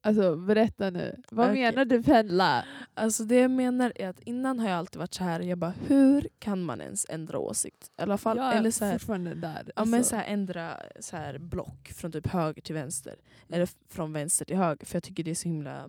Alltså 0.00 0.36
berätta 0.36 0.90
nu. 0.90 1.22
Vad 1.30 1.50
Okej. 1.50 1.62
menar 1.62 1.84
du 1.84 2.02
pendla? 2.02 2.64
Alltså 2.94 3.24
det 3.24 3.36
jag 3.36 3.50
menar 3.50 3.92
är 3.94 4.08
att 4.08 4.20
innan 4.20 4.58
har 4.58 4.68
jag 4.68 4.78
alltid 4.78 4.98
varit 4.98 5.14
så 5.14 5.24
här. 5.24 5.40
jag 5.40 5.58
bara 5.58 5.74
hur 5.86 6.28
kan 6.38 6.62
man 6.62 6.80
ens 6.80 7.06
ändra 7.08 7.38
åsikt? 7.38 7.90
I 7.98 8.02
alla 8.02 8.18
fall, 8.18 8.36
jag 8.36 8.56
eller 8.56 8.70
så 8.70 8.84
här, 8.84 8.92
fortfarande 8.92 9.34
där. 9.34 9.72
ja, 9.76 9.84
men 9.84 9.94
alltså. 9.94 10.10
så 10.10 10.16
här, 10.16 10.24
ändra 10.24 10.82
så 11.00 11.16
här, 11.16 11.38
block 11.38 11.88
från 11.88 12.12
typ 12.12 12.26
höger 12.26 12.62
till 12.62 12.74
vänster. 12.74 13.16
Eller 13.48 13.68
från 13.88 14.12
vänster 14.12 14.44
till 14.44 14.56
höger. 14.56 14.86
För 14.86 14.96
jag 14.96 15.02
tycker 15.02 15.24
det 15.24 15.30
är 15.30 15.34
så 15.34 15.48
himla 15.48 15.88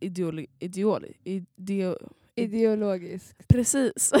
ideoli, 0.00 0.46
ideoli, 0.58 1.12
ideo, 1.24 1.96
Ideologiskt. 2.36 3.48
Precis. 3.48 4.12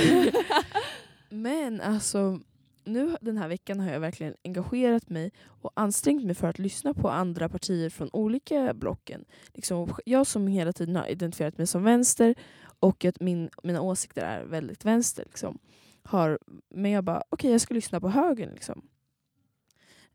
Men 1.28 1.80
alltså, 1.80 2.40
nu 2.84 3.16
den 3.20 3.36
här 3.38 3.48
veckan 3.48 3.80
har 3.80 3.92
jag 3.92 4.00
verkligen 4.00 4.34
engagerat 4.44 5.10
mig 5.10 5.32
och 5.46 5.70
ansträngt 5.74 6.24
mig 6.24 6.34
för 6.34 6.48
att 6.48 6.58
lyssna 6.58 6.94
på 6.94 7.10
andra 7.10 7.48
partier 7.48 7.90
från 7.90 8.10
olika 8.12 8.74
blocken. 8.74 9.24
Liksom, 9.54 9.96
jag 10.04 10.26
som 10.26 10.46
hela 10.46 10.72
tiden 10.72 10.96
har 10.96 11.06
identifierat 11.06 11.58
mig 11.58 11.66
som 11.66 11.84
vänster 11.84 12.34
och 12.78 13.04
att 13.04 13.20
min, 13.20 13.50
mina 13.62 13.80
åsikter 13.80 14.22
är 14.22 14.44
väldigt 14.44 14.84
vänster. 14.84 15.24
Liksom, 15.24 15.58
har, 16.02 16.38
men 16.68 16.90
jag 16.90 17.04
bara, 17.04 17.22
okej 17.28 17.50
jag 17.50 17.60
ska 17.60 17.74
lyssna 17.74 18.00
på 18.00 18.08
högern. 18.08 18.50
Liksom. 18.52 18.88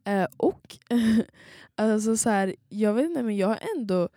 Eh, 0.04 0.28
och 0.38 0.78
alltså 1.76 2.18
så 2.18 2.30
här, 2.30 2.56
jag 2.70 2.94
vet 2.94 3.06
inte 3.06 3.24
men 3.24 3.38
jag 3.38 3.48
har 3.48 3.60
ändå 3.78 4.10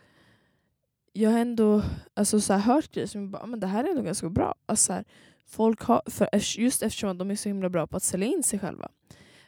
jag 1.17 1.31
har 1.31 1.39
ändå 1.39 1.83
alltså, 2.15 2.41
så 2.41 2.53
här, 2.53 2.61
hört 2.61 2.91
grejer 2.95 3.07
som 3.07 3.21
jag 3.21 3.31
bara, 3.31 3.43
"Ah, 3.43 3.47
men 3.47 3.61
det 3.61 3.67
här 3.67 3.85
är 3.85 3.89
ändå 3.89 4.03
ganska 4.03 4.29
bra. 4.31 4.55
Alltså, 4.67 4.85
så 4.87 4.93
här, 4.93 5.05
folk 5.47 5.81
har, 5.83 6.03
för, 6.07 6.29
just 6.59 6.83
eftersom 6.83 7.19
de 7.19 7.31
är 7.31 7.37
så 7.37 7.49
himla 7.49 7.69
bra 7.69 7.87
på 7.87 7.97
att 7.97 8.03
sälja 8.03 8.27
in 8.27 8.43
sig 8.43 8.59
själva. 8.59 8.89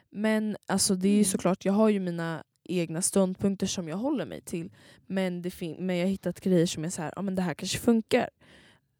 Men 0.09 0.57
alltså, 0.67 0.95
det 0.95 1.07
är 1.07 1.11
ju 1.11 1.15
Mm. 1.17 1.25
såklart, 1.25 1.65
jag 1.65 1.73
har 1.73 1.89
ju 1.89 1.99
mina 1.99 2.43
egna 2.69 3.01
ståndpunkter 3.01 3.67
som 3.67 3.87
jag 3.87 3.97
håller 3.97 4.25
mig 4.25 4.41
till. 4.41 4.71
Men, 5.05 5.41
det 5.41 5.61
men 5.79 5.95
jag 5.95 6.05
har 6.05 6.09
hittat 6.11 6.39
grejer 6.41 6.65
som 6.65 6.85
är 6.85 6.89
så 6.89 7.01
här, 7.01 7.13
ja 7.15 7.21
men 7.21 7.35
det 7.35 7.41
här 7.41 7.53
kanske 7.53 7.77
funkar. 7.77 8.29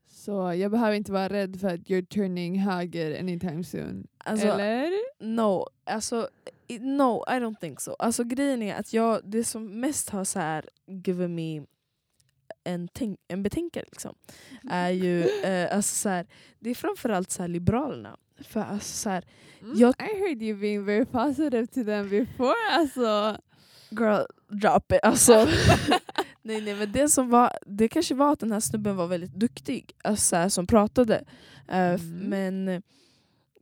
Så 0.10 0.54
jag 0.54 0.72
behöver 0.72 0.94
inte 0.94 1.12
vara 1.12 1.30
rädd 1.30 1.60
för 1.60 1.68
att 1.68 1.80
you're 1.80 2.06
turning 2.06 2.60
höger 2.60 3.20
anytime 3.20 3.64
soon. 3.64 4.08
Alltså, 4.18 4.48
Eller? 4.48 4.92
No, 5.26 5.68
alltså, 5.86 6.30
no, 6.80 7.24
I 7.28 7.32
don't 7.40 7.60
think 7.60 7.80
so. 7.82 7.96
Alltså 8.00 8.24
grejen 8.24 8.62
är 8.62 8.76
att 8.76 8.94
jag, 8.94 9.22
det 9.24 9.44
som 9.44 9.80
mest 9.80 10.10
har 10.10 10.24
så 10.24 10.40
här 10.40 10.66
given 11.06 11.36
me 11.36 11.64
en, 12.64 12.88
tänk, 12.94 13.20
en 13.28 13.44
betänkare 13.44 13.84
liksom, 13.92 14.16
är 14.70 14.90
ju 14.90 15.24
eh, 15.44 15.76
alltså 15.76 15.96
så 15.96 16.10
här, 16.10 16.26
det 16.60 16.70
är 16.70 16.76
framförallt 16.76 17.32
så 17.32 17.44
här 17.44 17.48
Liberalerna. 17.50 18.18
För 18.42 18.60
alltså 18.60 18.94
så 18.96 19.10
här, 19.10 19.24
Mm, 19.62 19.74
Jag- 19.78 19.96
I 20.02 20.20
heard 20.20 20.42
you 20.44 20.60
being 20.60 20.86
very 20.86 21.06
positive 21.06 21.68
to 21.68 21.84
them 21.84 22.10
before. 22.10 22.56
Alltså. 22.72 23.38
girl 23.90 24.24
drop 24.48 24.92
it. 24.92 25.00
Alltså, 25.04 25.34
nej, 26.42 26.62
nej, 26.62 26.76
men 26.76 26.92
det, 26.92 27.10
som 27.10 27.30
var, 27.30 27.52
det 27.66 27.88
kanske 27.88 28.16
var 28.16 28.34
att 28.34 28.40
den 28.40 28.52
här 28.52 28.60
snubben 28.60 28.96
var 28.96 29.08
väldigt 29.08 29.34
duktig 29.34 29.92
alltså, 30.04 30.24
så 30.26 30.36
här, 30.36 30.50
som 30.50 30.68
pratade. 30.68 31.24
F- 31.68 32.02
Mm. 32.02 32.30
Men 32.30 32.84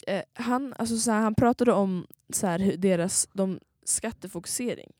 eh, 0.07 0.21
han, 0.33 0.73
alltså, 0.77 0.97
så 0.97 1.11
här, 1.11 1.21
han 1.21 1.35
pratade 1.35 1.73
om 1.73 2.07
så 2.33 2.47
här, 2.47 2.59
hur 2.59 2.77
deras 2.77 3.27
de, 3.33 3.59
skattefokusering. 3.85 4.91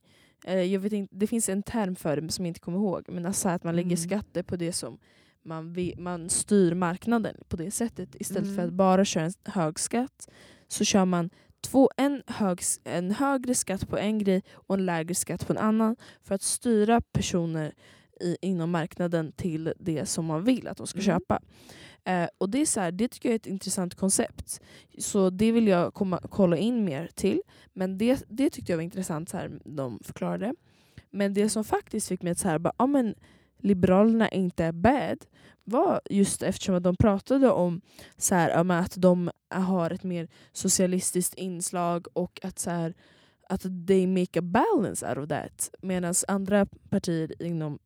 Eh, 0.48 0.62
jag 0.64 0.80
vet 0.80 0.94
inte, 0.94 1.16
det 1.16 1.28
finns 1.28 1.50
en 1.50 1.64
term 1.64 1.96
för 1.96 2.22
det 2.22 2.32
som 2.32 2.46
jag 2.46 2.50
inte 2.50 2.60
kommer 2.60 2.78
ihåg. 2.78 3.06
Men 3.08 3.26
alltså, 3.26 3.50
att 3.50 3.64
man 3.64 3.76
lägger 3.76 3.88
Mm. 3.98 3.98
skatter 4.10 4.44
på 4.44 4.56
det 4.56 4.72
som 4.74 4.98
man, 5.44 5.76
man 5.98 6.30
styr 6.30 6.74
marknaden 6.74 7.36
på 7.48 7.56
det 7.58 7.72
sättet. 7.72 8.16
Istället 8.20 8.48
för 8.48 8.54
Mm. 8.54 8.66
att 8.68 8.74
bara 8.74 9.06
köra 9.06 9.26
en 9.26 9.34
hög 9.46 9.80
skatt 9.80 10.30
så 10.68 10.84
kör 10.84 11.06
man 11.06 11.30
två, 11.62 11.90
en, 11.98 12.22
hög, 12.28 12.60
en 12.84 13.12
högre 13.12 13.56
skatt 13.56 13.88
på 13.90 13.98
en 13.98 14.20
grej 14.20 14.44
och 14.54 14.76
en 14.76 14.86
lägre 14.86 15.16
skatt 15.16 15.48
på 15.48 15.54
en 15.54 15.60
annan 15.60 15.96
för 16.24 16.36
att 16.36 16.42
styra 16.42 17.02
personer 17.02 17.74
i, 18.22 18.38
inom 18.42 18.72
marknaden 18.72 19.32
till 19.32 19.74
det 19.80 20.06
som 20.06 20.26
man 20.26 20.44
vill 20.44 20.68
att 20.68 20.78
de 20.78 20.88
ska 20.88 21.00
Mm. 21.00 21.06
köpa. 21.06 21.42
Eh, 22.06 22.28
och 22.38 22.50
det, 22.50 22.62
är 22.62 22.66
så 22.66 22.80
här, 22.80 22.92
det 22.92 23.08
tycker 23.08 23.30
jag 23.30 23.34
är 23.34 23.40
ett 23.40 23.48
intressant 23.48 23.96
koncept. 23.96 24.62
Så 24.98 25.30
det 25.30 25.52
vill 25.52 25.68
jag 25.68 25.94
komma, 25.94 26.22
kolla 26.30 26.58
in 26.58 26.86
mer 26.86 27.10
till. 27.16 27.42
Men 27.74 27.98
det, 27.98 28.24
det 28.30 28.50
tyckte 28.50 28.72
jag 28.72 28.78
var 28.78 28.84
intressant, 28.84 29.30
så 29.30 29.38
här, 29.38 29.60
de 29.66 30.00
förklarade. 30.04 30.54
Men 31.12 31.34
det 31.34 31.50
som 31.50 31.64
faktiskt 31.64 32.08
fick 32.08 32.22
mig 32.22 32.32
att 32.32 32.38
säga 32.38 32.72
att 32.78 32.90
men 32.90 33.16
Liberalerna 33.58 34.30
inte 34.30 34.66
är 34.66 34.72
bad 34.72 35.26
var 35.64 36.02
just 36.10 36.44
eftersom 36.44 36.76
att 36.76 36.84
de 36.84 36.96
pratade 36.96 37.52
om 37.52 37.82
så 38.18 38.36
här, 38.36 38.50
ja, 38.50 38.80
att 38.80 38.94
de 38.98 39.32
har 39.50 39.92
ett 39.92 40.04
mer 40.04 40.28
socialistiskt 40.52 41.34
inslag 41.34 42.08
och 42.14 42.40
att, 42.44 42.60
så 42.60 42.70
här, 42.70 42.94
att 43.50 43.62
they 43.88 44.08
make 44.08 44.40
a 44.40 44.42
balance 44.42 45.10
out 45.10 45.18
of 45.18 45.30
that. 45.30 45.70
Medan 45.82 46.14
andra 46.28 46.66
partier 46.66 47.42
inom 47.42 47.80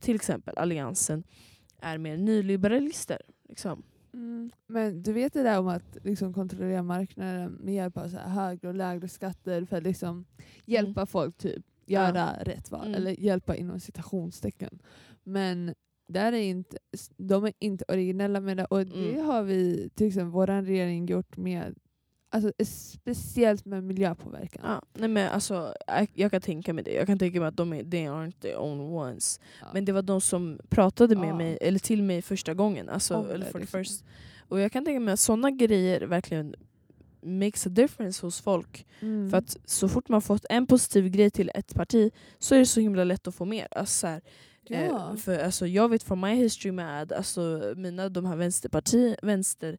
till 0.00 0.16
exempel 0.16 0.58
Alliansen 0.58 1.24
är 1.80 1.98
mer 1.98 2.16
nyliberalister. 2.16 3.22
Liksom. 3.48 3.82
Mm. 4.12 4.50
Men 4.66 5.02
du 5.02 5.12
vet 5.12 5.32
det 5.32 5.42
där 5.42 5.58
om 5.58 5.68
att 5.68 5.96
liksom 6.02 6.32
kontrollera 6.32 6.82
marknaden 6.82 7.52
med 7.52 7.74
hjälp 7.74 7.96
av 7.96 8.08
så 8.08 8.16
här 8.16 8.28
högre 8.28 8.68
och 8.68 8.74
lägre 8.74 9.08
skatter 9.08 9.64
för 9.64 9.76
att 9.76 9.82
liksom 9.82 10.24
hjälpa 10.64 11.06
folk 11.06 11.36
typ 11.38 11.64
göra 11.86 12.32
rätt 12.40 12.70
val. 12.70 12.86
Mm. 12.86 12.94
Eller 12.94 13.20
hjälpa 13.20 13.56
inom 13.56 13.80
citationstecken. 13.80 14.78
Men 15.24 15.74
där 16.08 16.32
är 16.32 16.42
inte, 16.42 16.78
de 17.16 17.44
är 17.44 17.52
inte 17.58 17.84
originella 17.88 18.40
med 18.40 18.56
det 18.56 18.64
och 18.64 18.86
det 18.86 19.12
Mm. 19.12 19.26
har 19.26 19.42
vi, 19.42 19.90
till 19.94 20.06
exempel 20.06 20.30
vår 20.32 20.46
regering 20.46 21.06
gjort 21.06 21.36
med 21.36 21.74
Alltså, 22.30 22.52
speciellt 22.64 23.64
med 23.64 23.84
miljöpåverkan. 23.84 24.62
Ja, 24.64 24.82
nej 24.94 25.08
men 25.08 25.28
alltså, 25.30 25.74
jag, 25.86 26.08
jag 26.14 26.30
kan 26.30 26.40
tänka 26.40 26.72
mig 26.72 26.84
det. 26.84 26.92
Jag 26.92 27.06
kan 27.06 27.18
tänka 27.18 27.40
mig 27.40 27.48
att 27.48 27.56
de 27.56 27.72
är, 27.72 27.84
they 27.84 28.06
aren't 28.06 28.40
the 28.40 28.56
own 28.56 28.80
ones. 28.80 29.40
Ja. 29.60 29.66
Men 29.74 29.84
det 29.84 29.92
var 29.92 30.02
de 30.02 30.20
som 30.20 30.58
pratade 30.68 31.16
med 31.16 31.28
Ja. 31.28 31.34
mig, 31.34 31.58
eller 31.60 31.78
till 31.78 32.02
mig 32.02 32.22
första 32.22 32.54
gången. 32.54 32.88
Alltså, 32.88 33.14
Om 33.14 33.30
eller 33.30 33.46
for 33.46 33.58
liksom. 33.58 33.80
first. 33.84 34.04
Och 34.48 34.60
jag 34.60 34.72
kan 34.72 34.84
tänka 34.84 35.00
mig 35.00 35.14
att 35.14 35.20
sådana 35.20 35.50
grejer 35.50 36.00
verkligen 36.00 36.54
makes 37.22 37.66
a 37.66 37.70
difference 37.70 38.26
hos 38.26 38.40
folk. 38.40 38.86
Mm. 39.00 39.30
För 39.30 39.36
att 39.38 39.56
så 39.64 39.88
fort 39.88 40.08
man 40.08 40.22
fått 40.22 40.44
en 40.50 40.66
positiv 40.66 41.08
grej 41.08 41.30
till 41.30 41.50
ett 41.54 41.74
parti 41.74 42.10
så 42.38 42.54
är 42.54 42.58
det 42.58 42.66
så 42.66 42.80
himla 42.80 43.04
lätt 43.04 43.26
att 43.28 43.34
få 43.34 43.44
mer. 43.44 43.68
Alltså, 43.70 43.94
så 44.00 44.06
här, 44.06 44.20
eh, 44.70 44.84
Ja. 44.86 45.16
för, 45.16 45.38
alltså, 45.38 45.66
jag 45.66 45.88
vet 45.88 46.02
från 46.02 46.20
my 46.20 46.34
history 46.34 46.72
med 46.72 47.12
alltså, 47.12 47.72
mina 47.76 48.08
de 48.08 48.24
här 48.26 48.36
vänsterparti, 48.36 49.16
vänster, 49.22 49.78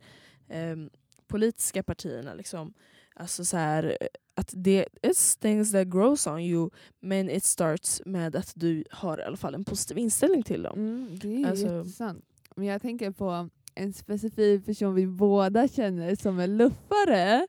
ehm, 0.50 0.90
politiska 1.30 1.84
partierna. 1.84 2.34
Liksom, 2.34 2.74
alltså, 3.16 3.46
så 3.46 3.58
här, 3.58 3.98
att 4.36 4.54
det 4.56 4.86
it's 5.02 5.40
things 5.42 5.72
that 5.72 5.88
grows 5.88 6.28
on 6.28 6.40
you 6.40 6.70
men 7.00 7.30
it 7.30 7.44
starts 7.44 8.02
med 8.06 8.36
att 8.36 8.52
du 8.56 8.84
har 8.92 9.18
i 9.20 9.24
alla 9.24 9.38
fall 9.38 9.56
en 9.56 9.66
positiv 9.66 9.98
inställning 9.98 10.44
till 10.44 10.64
dem. 10.64 10.80
Mm, 10.80 11.20
det 11.22 11.42
är 11.44 11.50
Alltså- 11.50 11.68
jättesant. 11.78 12.26
Men 12.56 12.68
jag 12.68 12.82
tänker 12.82 13.12
på 13.12 13.50
en 13.76 13.94
specifik 13.94 14.66
person 14.66 14.94
vi 14.96 15.08
båda 15.08 15.68
känner 15.68 16.16
som 16.16 16.40
är 16.40 16.48
luffare. 16.48 17.48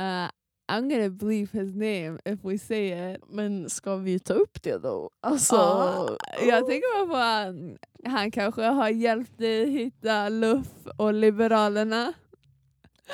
Uh, 0.00 0.30
I'm 0.72 0.88
gonna 0.90 1.10
bleep 1.10 1.54
his 1.54 1.74
name 1.74 2.18
if 2.24 2.38
we 2.44 2.58
say 2.58 3.12
it. 3.14 3.22
Men 3.28 3.70
ska 3.70 3.96
vi 3.96 4.18
ta 4.18 4.34
upp 4.34 4.62
det 4.62 4.78
då? 4.78 5.10
Alltså, 5.20 5.54
Ja, 5.56 6.16
jag 6.48 6.66
tänker 6.66 7.06
bara 7.06 7.12
på 7.14 7.16
han, 7.16 7.78
han 8.04 8.30
kanske 8.30 8.62
har 8.62 8.88
hjälpt 8.88 9.38
dig 9.38 9.70
hitta 9.70 10.28
luff 10.28 10.66
och 10.96 11.14
liberalerna. 11.14 12.12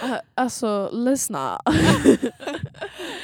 Ah, 0.02 0.20
Alltså, 0.34 0.90
lyssna. 0.92 1.60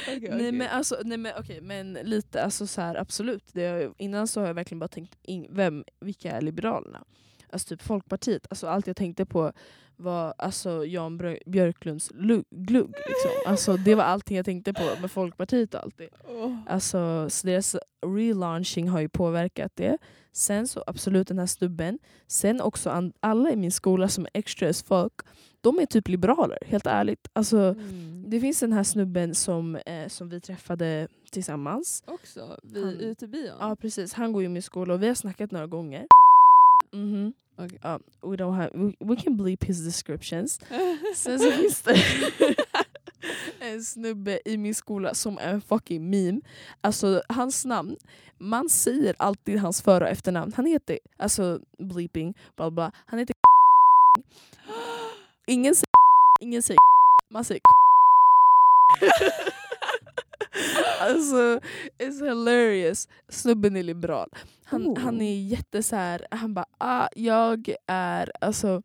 Nej 0.07 0.17
okej. 0.17 0.51
men 0.51 0.69
alltså, 0.69 0.97
nej 1.05 1.17
men 1.17 1.31
okej, 1.39 1.61
men 1.61 1.93
lite 1.93 2.43
alltså 2.43 2.67
så 2.67 2.81
här, 2.81 2.95
absolut. 2.95 3.43
Det, 3.53 3.67
har- 3.67 3.93
innan 3.97 4.27
så 4.27 4.39
har 4.39 4.47
jag 4.47 4.53
verkligen 4.53 4.79
bara 4.79 4.87
tänkt, 4.87 5.17
in, 5.21 5.47
vem, 5.49 5.83
vilka 5.99 6.31
är 6.31 6.41
Liberalerna? 6.41 7.03
Alltså 7.49 7.67
typ 7.67 7.81
Folkpartiet, 7.81 8.47
alltså 8.49 8.67
allt 8.67 8.87
jag 8.87 8.95
tänkte 8.95 9.25
på 9.25 9.51
var 9.95 10.33
alltså 10.37 10.85
Jan 10.85 11.17
Björklunds 11.45 12.11
lu- 12.11 12.43
glugg. 12.49 12.89
Liksom. 13.07 13.31
Alltså, 13.45 13.77
det 13.77 13.95
var 13.95 14.03
allting 14.03 14.37
jag 14.37 14.45
tänkte 14.45 14.73
på 14.73 15.01
med 15.01 15.11
Folkpartiet 15.11 15.73
och 15.73 15.81
allt 15.83 15.97
det. 15.97 16.09
Åh. 16.27 16.57
Alltså, 16.67 17.29
så 17.29 17.47
deras 17.47 17.75
relaunching 18.05 18.89
har 18.89 19.01
ju 19.01 19.09
påverkat 19.09 19.71
det. 19.75 19.97
Sen 20.31 20.67
så 20.67 20.83
absolut 20.87 21.27
den 21.27 21.39
här 21.39 21.45
stubben. 21.45 21.99
Sen 22.27 22.61
också 22.61 23.11
alla 23.19 23.51
i 23.51 23.55
min 23.55 23.71
skola 23.71 24.07
som 24.07 24.25
är 24.25 24.29
extra 24.33 24.69
as 24.69 24.83
fuck, 24.83 25.13
de 25.63 25.79
är 25.79 25.85
typ 25.85 26.07
liberaler, 26.07 26.57
helt 26.65 26.87
ärligt. 26.87 27.27
Alltså, 27.33 27.57
Mm. 27.57 28.25
det 28.29 28.39
finns 28.39 28.59
den 28.59 28.73
här 28.73 28.83
snubben 28.83 29.35
som, 29.35 29.75
eh, 29.75 30.07
som 30.07 30.29
vi 30.29 30.39
träffade 30.39 31.07
tillsammans. 31.31 32.03
Också 32.07 32.59
vid 32.63 32.83
Han- 32.85 32.93
utebion. 32.99 33.55
Ja 33.59 33.75
precis, 33.75 34.13
han 34.13 34.33
går 34.33 34.41
ju 34.41 34.45
i 34.45 34.49
min 34.49 34.61
skola 34.61 34.93
och 34.93 35.03
vi 35.03 35.07
har 35.07 35.15
snackat 35.15 35.51
några 35.51 35.67
gånger. 35.67 36.07
Mhm. 36.93 37.33
Okej. 37.57 37.79
Ja, 37.83 37.99
we, 38.21 38.27
don't 38.35 38.51
have, 38.55 38.69
we, 38.73 38.93
we 38.99 39.15
can 39.15 39.37
bleep 39.37 39.63
his 39.63 39.85
descriptions. 39.85 40.59
Sen 41.15 41.39
så 41.39 41.51
finns 41.51 41.81
det 41.81 41.95
en 43.59 43.83
snubbe 43.83 44.39
i 44.45 44.57
min 44.57 44.75
skola 44.75 45.13
som 45.13 45.37
är 45.37 45.53
en 45.53 45.61
fucking 45.61 46.09
meme. 46.09 46.41
Alltså 46.81 47.21
hans 47.29 47.65
namn, 47.65 47.95
man 48.37 48.69
säger 48.69 49.15
alltid 49.19 49.59
hans 49.59 49.81
för 49.81 50.01
och 50.01 50.07
efternamn. 50.07 50.53
Han 50.55 50.65
heter, 50.65 50.99
alltså 51.17 51.59
bleeping, 51.79 52.33
bla 52.55 52.71
bla. 52.71 52.91
Han 53.05 53.19
heter 53.19 53.35
Ingen 55.47 55.75
säger 55.75 55.93
ingen 56.41 56.63
säger 56.63 56.79
man 57.31 57.43
säger 57.45 57.61
alltså, 61.01 61.59
it's 61.99 62.23
hilarious. 62.25 63.07
Snubben 63.29 63.75
är 63.75 63.83
liberal. 63.83 64.29
Han, 64.65 64.87
Oh. 64.87 64.99
han 64.99 65.21
är 65.21 65.41
jätte 65.47 65.83
så 65.83 65.95
här, 65.95 66.27
han 66.31 66.53
bara 66.53 66.65
ah, 66.77 67.07
jag 67.15 67.73
är 67.87 68.31
alltså 68.41 68.81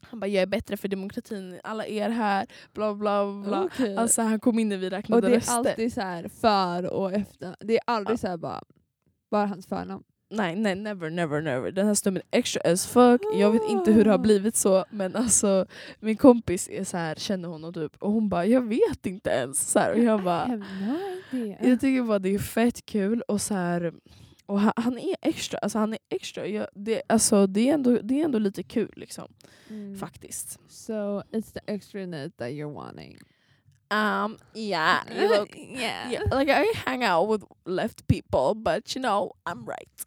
han 0.00 0.20
bara 0.20 0.26
jag 0.26 0.42
är 0.42 0.46
bättre 0.46 0.76
för 0.76 0.88
demokratin 0.88 1.60
alla 1.64 1.86
er 1.86 2.08
här, 2.08 2.46
bla 2.74 2.94
bla 2.94 3.42
bla. 3.46 3.64
Okej. 3.64 3.96
Alltså 3.96 4.22
han 4.22 4.40
kom 4.40 4.58
in 4.58 4.68
när 4.68 4.76
vi 4.76 4.86
och 4.86 4.90
räknade 4.90 5.20
det 5.28 5.34
är 5.34 5.36
röster. 5.36 5.52
alltid 5.54 5.92
så 5.92 6.00
här 6.00 6.28
för 6.40 6.92
och 6.92 7.12
efter. 7.12 7.56
Det 7.60 7.74
är 7.76 7.80
aldrig 7.86 8.18
Ja. 8.22 8.30
så 8.32 8.36
bara, 8.38 8.62
bara 9.30 9.46
hans 9.46 9.66
förnamn. 9.66 10.02
Nej, 10.32 10.56
nej, 10.56 10.74
never, 10.74 11.10
never, 11.10 11.40
never. 11.40 11.70
Den 11.70 11.86
här 11.86 11.94
snubben 11.94 12.22
är 12.30 12.38
extra 12.38 12.72
as 12.72 12.86
fuck. 12.86 13.20
Jag 13.34 13.52
vet 13.52 13.62
inte 13.68 13.92
hur 13.92 14.04
det 14.04 14.10
har 14.10 14.18
Ah. 14.18 14.22
blivit 14.22 14.56
så, 14.56 14.84
men 14.90 15.16
alltså 15.16 15.66
min 16.00 16.16
kompis 16.16 16.68
är 16.72 16.84
så 16.84 16.96
här, 16.96 17.14
känner 17.14 17.48
honom 17.48 17.72
typ, 17.74 17.96
och 18.02 18.12
hon 18.12 18.28
bara 18.28 18.46
jag 18.46 18.68
vet 18.68 19.06
inte 19.06 19.30
ens. 19.30 19.70
Så 19.70 19.78
här, 19.78 19.92
och 19.92 19.98
jag 19.98 20.24
bara, 20.24 20.62
jag 21.60 21.80
tycker 21.80 22.02
bara 22.02 22.18
det 22.18 22.34
är 22.34 22.38
fett 22.38 22.86
kul 22.86 23.22
och 23.22 23.40
så 23.40 23.54
här, 23.54 23.92
och 24.46 24.60
han, 24.60 24.72
han 24.76 24.98
är 24.98 25.16
extra, 25.22 25.58
alltså 25.58 25.78
han 25.78 25.92
är 25.92 25.98
extra. 26.08 26.46
Jag, 26.46 26.66
det, 26.74 27.02
alltså, 27.08 27.46
det, 27.46 27.68
är 27.68 27.74
ändå, 27.74 27.98
det 28.02 28.20
är 28.20 28.24
ändå 28.24 28.38
lite 28.38 28.62
kul 28.62 28.92
liksom, 28.96 29.32
Mm. 29.70 29.96
faktiskt. 29.98 30.58
So 30.68 30.92
it's 31.32 31.52
the 31.52 31.60
extraness 31.66 32.32
that 32.36 32.48
you're 32.48 32.74
wanting. 32.74 33.18
Um, 33.92 34.38
yeah, 34.54 34.98
you 35.16 35.28
look, 35.38 35.48
yeah. 35.56 36.10
yeah, 36.12 36.38
like 36.38 36.48
I 36.50 36.64
hang 36.86 37.04
out 37.04 37.28
with 37.30 37.44
left 37.66 38.06
people, 38.06 38.54
but 38.54 38.96
you 38.96 39.02
know 39.02 39.32
I'm 39.44 39.66
right. 39.66 40.06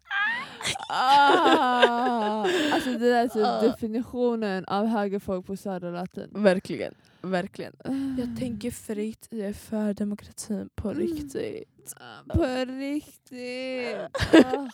Ah, 0.88 2.46
alltså 2.72 2.90
det 2.90 2.98
där 3.10 3.24
är 3.24 3.28
typ 3.28 3.44
Ah. 3.46 3.60
definitionen 3.62 4.64
av 4.64 4.86
högerfolk 4.86 5.46
på 5.46 5.56
Södra 5.56 5.90
Latin. 5.90 6.28
Verkligen, 6.32 6.94
verkligen. 7.22 7.72
Jag 8.18 8.28
Ah. 8.36 8.38
tänker 8.38 8.70
fritt, 8.70 9.26
jag 9.30 9.48
är 9.48 9.52
för 9.52 9.94
demokratin 9.94 10.68
på 10.74 10.90
Mm. 10.90 11.00
riktigt. 11.02 11.68
På 12.28 12.44
riktigt! 12.68 14.16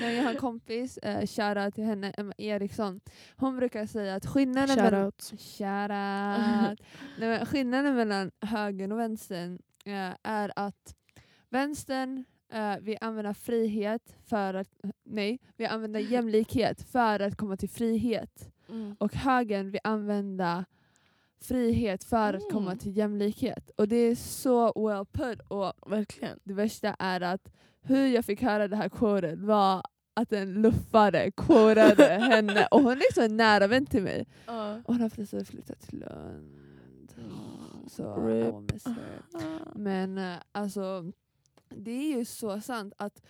Nej, 0.00 0.16
jag 0.16 0.22
har 0.22 0.30
en 0.30 0.36
kompis, 0.36 0.98
uh, 1.06 1.26
shoutout 1.26 1.74
till 1.74 1.84
henne, 1.84 2.12
Emma 2.16 2.32
Eriksson. 2.38 3.00
Hon 3.36 3.56
brukar 3.56 3.86
säga 3.86 4.14
att 4.14 4.26
skillnaden 4.26 4.76
mellan, 4.76 5.12
Shoutout. 5.20 5.32
Nej, 7.18 7.28
men 7.28 7.46
skillnaden 7.46 7.94
mellan 7.96 8.30
högern 8.40 8.92
och 8.92 8.98
vänstern 8.98 9.58
eh, 9.84 10.14
är 10.22 10.52
att 10.56 10.94
vänstern 11.50 12.24
eh, 12.52 12.76
vi 12.80 12.98
använder 13.00 13.32
frihet 13.32 14.16
för 14.26 14.54
att, 14.54 14.68
nej, 15.04 15.38
vi 15.56 15.66
använder 15.66 16.00
jämlikhet 16.00 16.82
för 16.82 17.20
att 17.20 17.36
komma 17.36 17.56
till 17.56 17.70
frihet. 17.70 18.52
Mm. 18.68 18.96
Och 18.98 19.14
högern 19.14 19.70
vi 19.70 19.78
använder 19.84 20.64
frihet 21.42 22.04
för 22.04 22.34
att 22.34 22.50
komma 22.50 22.66
Mm. 22.70 22.78
till 22.78 22.96
jämlikhet. 22.96 23.70
Och 23.76 23.88
det 23.88 23.96
är 23.96 24.14
så 24.14 24.72
well 24.88 25.06
put. 25.06 25.40
Och 25.48 25.72
Verkligen. 25.90 26.38
det 26.44 26.54
värsta 26.54 26.96
är 26.98 27.20
att 27.20 27.52
hur 27.82 28.06
jag 28.06 28.24
fick 28.24 28.42
höra 28.42 28.68
det 28.68 28.76
här 28.76 28.88
quotet 28.88 29.38
var 29.38 29.82
att 30.14 30.32
en 30.32 30.52
luffare 30.62 31.30
quotade 31.30 32.04
henne. 32.20 32.66
Och 32.70 32.80
hon 32.82 32.92
är 32.92 32.96
liksom 32.96 33.24
en 33.24 33.36
nära 33.36 33.66
vän 33.66 33.86
till 33.86 34.02
mig. 34.02 34.26
Och 34.84 34.94
hon 34.94 35.00
har 35.00 35.08
precis 35.08 35.48
flyttat 35.48 35.80
till 35.80 35.98
Lund. 35.98 36.58
Så 37.86 38.64
miss 38.72 38.84
her. 38.86 39.22
Men 39.74 40.18
eh, 40.18 40.36
alltså, 40.52 41.12
det 41.68 41.90
är 41.90 42.16
ju 42.18 42.24
så 42.24 42.60
sant 42.60 42.94
att 42.98 43.22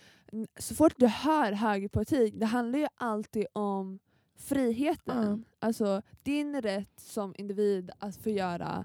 så 0.59 0.75
fort 0.75 0.93
du 0.97 1.07
hör 1.07 1.53
högerpolitik, 1.53 2.35
det 2.37 2.47
handlar 2.47 2.79
ju 2.79 2.87
alltid 2.95 3.47
om 3.53 3.99
friheten. 4.43 5.45
Ja. 5.61 5.67
Alltså 5.67 6.03
din 6.23 6.63
rätt 6.63 7.01
som 7.01 7.35
individ 7.39 7.91
att 7.99 8.17
få 8.17 8.31
göra 8.31 8.85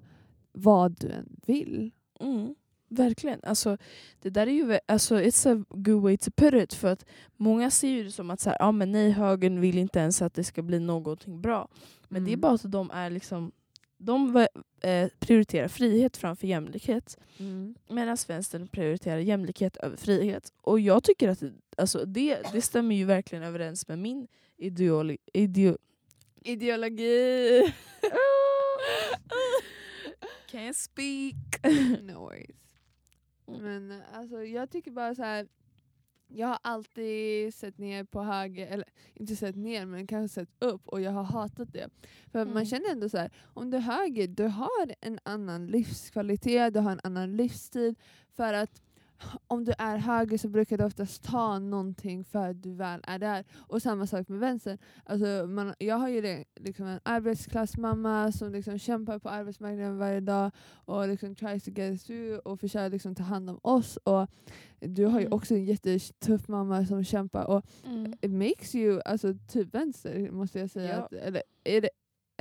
vad 0.52 1.00
du 1.00 1.08
än 1.10 1.40
vill. 1.46 1.92
Mm. 2.20 2.56
Verkligen. 2.90 3.40
Alltså, 3.44 3.78
det 4.22 4.30
där 4.30 4.48
är 4.48 4.52
ju 4.52 4.80
alltså, 4.86 5.16
it's 5.16 5.62
a 5.62 5.66
good 5.70 6.02
way 6.04 6.18
to 6.18 6.32
put 6.32 6.54
it. 6.54 6.74
För 6.74 6.88
att 6.88 7.06
många 7.36 7.72
ser 7.72 7.88
ju 7.88 8.04
det 8.04 8.12
som 8.12 8.30
att 8.30 8.40
så 8.40 8.50
här, 8.50 8.58
ah, 8.62 8.72
men 8.72 8.92
nej, 8.92 9.12
högern 9.12 9.62
vill 9.62 9.78
inte 9.78 10.00
ens 10.00 10.22
att 10.22 10.34
det 10.34 10.44
ska 10.44 10.62
bli 10.62 10.80
någonting 10.80 11.42
bra. 11.42 11.68
Men 12.10 12.24
det 12.24 12.30
är 12.30 12.34
Mm. 12.34 12.42
bara 12.42 12.54
att 12.54 12.72
de 12.72 12.92
är 12.92 13.10
liksom 13.10 13.52
de 13.98 14.48
eh, 14.82 15.10
prioriterar 15.20 15.68
frihet 15.68 16.18
framför 16.18 16.48
jämlikhet. 16.48 17.18
Mm. 17.38 17.76
Medan 17.90 18.18
vänstern 18.28 18.68
prioriterar 18.68 19.18
jämlikhet 19.18 19.78
över 19.78 19.98
frihet. 19.98 20.54
Och 20.62 20.80
jag 20.80 21.04
tycker 21.04 21.30
att 21.30 21.44
alltså, 21.78 22.06
det, 22.06 22.38
det 22.54 22.62
stämmer 22.62 22.96
ju 22.96 23.06
verkligen 23.06 23.44
överens 23.44 23.88
med 23.88 24.00
min 24.00 24.28
ideolo, 24.58 25.16
ideo, 25.34 25.78
Ideologi! 26.44 27.62
Can't 30.52 30.74
speak. 30.74 31.36
no 32.02 32.20
worries. 32.20 32.56
Mm. 33.48 33.88
Men 33.88 34.02
alltså, 34.14 34.44
jag 34.44 34.70
tycker 34.72 34.92
bara 34.92 35.16
så 35.16 35.24
här. 35.24 35.48
Jag 36.30 36.48
har 36.48 36.58
alltid 36.62 37.54
sett 37.54 37.78
ner 37.78 38.04
på 38.04 38.22
höger, 38.22 38.68
eller 38.68 38.86
inte 39.14 39.36
sett 39.36 39.56
ner 39.56 39.86
men 39.86 40.08
kanske 40.08 40.34
sett 40.42 40.50
upp 40.60 40.88
och 40.88 41.02
jag 41.02 41.12
har 41.12 41.24
hatat 41.24 41.74
det. 41.74 41.90
För 42.32 42.40
man 42.46 42.52
Mm. 42.52 42.66
känner 42.66 42.92
ändå 42.92 43.10
så 43.10 43.18
här, 43.18 43.32
om 43.54 43.72
du 43.72 43.78
är 43.78 43.82
höger, 43.82 44.28
du 44.28 44.44
har 44.44 44.94
en 45.02 45.20
annan 45.24 45.68
livskvalitet, 45.68 46.74
du 46.74 46.80
har 46.80 46.92
en 46.92 47.00
annan 47.04 47.38
livsstil. 47.38 47.96
För 48.36 48.54
att 48.54 48.82
om 49.48 49.64
du 49.66 49.74
är 49.78 49.98
höger 49.98 50.38
så 50.38 50.50
brukar 50.50 50.78
du 50.78 50.84
oftast 50.84 51.24
ta 51.24 51.60
någonting 51.60 52.24
för 52.24 52.50
att 52.50 52.64
du 52.64 52.74
väl 52.74 53.00
är 53.04 53.20
där. 53.20 53.46
Och 53.58 53.82
samma 53.82 54.08
sak 54.08 54.28
med 54.28 54.40
vänster. 54.40 54.78
Alltså 55.06 55.48
man, 55.48 55.74
jag 55.80 55.96
har 55.96 56.10
ju 56.10 56.22
det, 56.22 56.44
liksom 56.56 56.86
en 56.86 57.00
arbetsklassmamma 57.04 58.32
som 58.32 58.52
liksom 58.52 58.80
kämpar 58.80 59.20
på 59.20 59.30
arbetsmarknaden 59.30 59.98
varje 59.98 60.20
dag 60.20 60.52
och 60.86 61.08
liksom 61.08 61.36
tries 61.36 61.64
to 61.64 61.72
get 61.72 62.06
through 62.06 62.38
och 62.38 62.60
försöker 62.60 62.90
liksom 62.90 63.16
ta 63.16 63.24
hand 63.24 63.50
om 63.50 63.60
oss. 63.64 63.98
Och 63.98 64.28
du 64.80 65.06
har 65.06 65.20
ju 65.20 65.26
Mm. 65.26 65.34
också 65.36 65.54
en 65.56 65.66
jättetuff 65.66 66.48
mamma 66.48 66.86
som 66.86 67.04
kämpar. 67.04 67.46
Och 67.48 67.66
Mm. 67.86 68.14
it 68.22 68.32
makes 68.32 68.76
you 68.76 69.02
alltså, 69.06 69.34
typ 69.48 69.76
vänster 69.76 70.32
måste 70.32 70.60
jag 70.60 70.70
säga. 70.70 70.96
Ja. 70.96 71.04
Att, 71.04 71.14
eller 71.14 71.42
it 71.66 71.86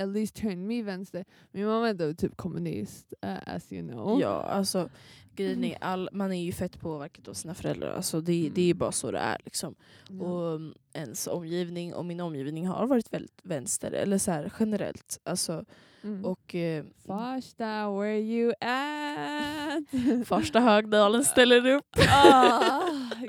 at 0.00 0.08
least 0.08 0.34
turned 0.36 0.58
me 0.66 0.82
vänster. 0.82 1.24
Min 1.50 1.66
mamma 1.66 1.88
är 1.88 1.94
då 1.94 2.14
typ 2.14 2.36
kommunist 2.36 3.14
uh, 3.26 3.54
as 3.54 3.72
you 3.72 3.88
know. 3.88 4.20
Ja, 4.20 4.42
alltså 4.42 4.88
grejen 5.36 5.64
är, 5.64 5.78
all, 5.80 6.08
man 6.12 6.32
är 6.32 6.42
ju 6.44 6.52
fett 6.52 6.80
påverkad 6.80 7.28
av 7.28 7.32
sina 7.34 7.54
föräldrar. 7.54 7.92
Alltså, 7.96 8.20
det, 8.20 8.50
det 8.54 8.70
är 8.70 8.74
bara 8.74 8.92
så 8.92 9.10
det 9.10 9.18
är. 9.18 9.38
Liksom. 9.44 9.74
Ja. 10.08 10.24
Och 10.24 10.60
ens 10.92 11.26
omgivning 11.26 11.94
och 11.94 12.04
min 12.04 12.20
omgivning 12.20 12.66
har 12.66 12.86
varit 12.86 13.12
väldigt 13.12 13.40
vänster, 13.42 13.90
eller 13.90 14.18
så 14.18 14.30
här, 14.30 14.52
generellt. 14.60 15.20
Alltså, 15.24 15.64
Mm. 16.02 16.24
och 16.24 16.54
eh, 16.54 16.84
Farsta, 17.06 17.90
where 17.90 18.18
you 18.18 18.52
at? 18.60 20.28
första 20.28 20.60
Högdalen 20.60 21.24
ställer 21.24 21.66
upp. 21.66 21.96
ah, 22.10 22.80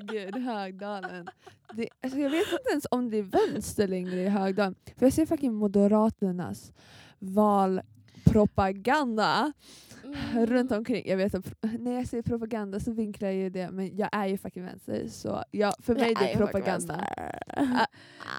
gud, 0.02 0.36
Högdalen. 0.38 1.28
Det, 1.74 1.89
alltså 2.04 2.20
jag 2.20 2.30
vet 2.30 2.52
inte 2.52 2.70
ens 2.72 2.88
om 2.91 3.10
det 3.10 3.17
är 3.17 3.24
vänster 3.24 3.88
längre 3.88 4.22
i 4.22 4.28
Högdalen. 4.30 4.76
För 4.98 5.06
jag 5.06 5.13
ser 5.13 5.26
fucking 5.26 5.54
Moderaternas 5.54 6.72
valpropaganda 8.28 9.54
runt 10.48 10.72
omkring. 10.72 11.04
Jag 11.10 11.18
vet 11.18 11.36
att 11.36 11.46
när 11.80 11.92
jag 11.92 12.08
säger 12.08 12.24
propaganda 12.24 12.80
så 12.80 12.92
vinklar 12.92 13.28
jag 13.28 13.38
ju 13.38 13.50
det, 13.50 13.72
men 13.72 13.98
jag 13.98 14.10
är 14.12 14.28
ju 14.28 14.38
fucking 14.38 14.63
vänster. 14.66 15.08
Så 15.08 15.44
jag, 15.52 15.74
för 15.80 15.96
mig 15.96 16.13
det 16.20 16.32
är 16.32 16.38
propaganda. 16.38 17.08
Ah, 17.58 17.86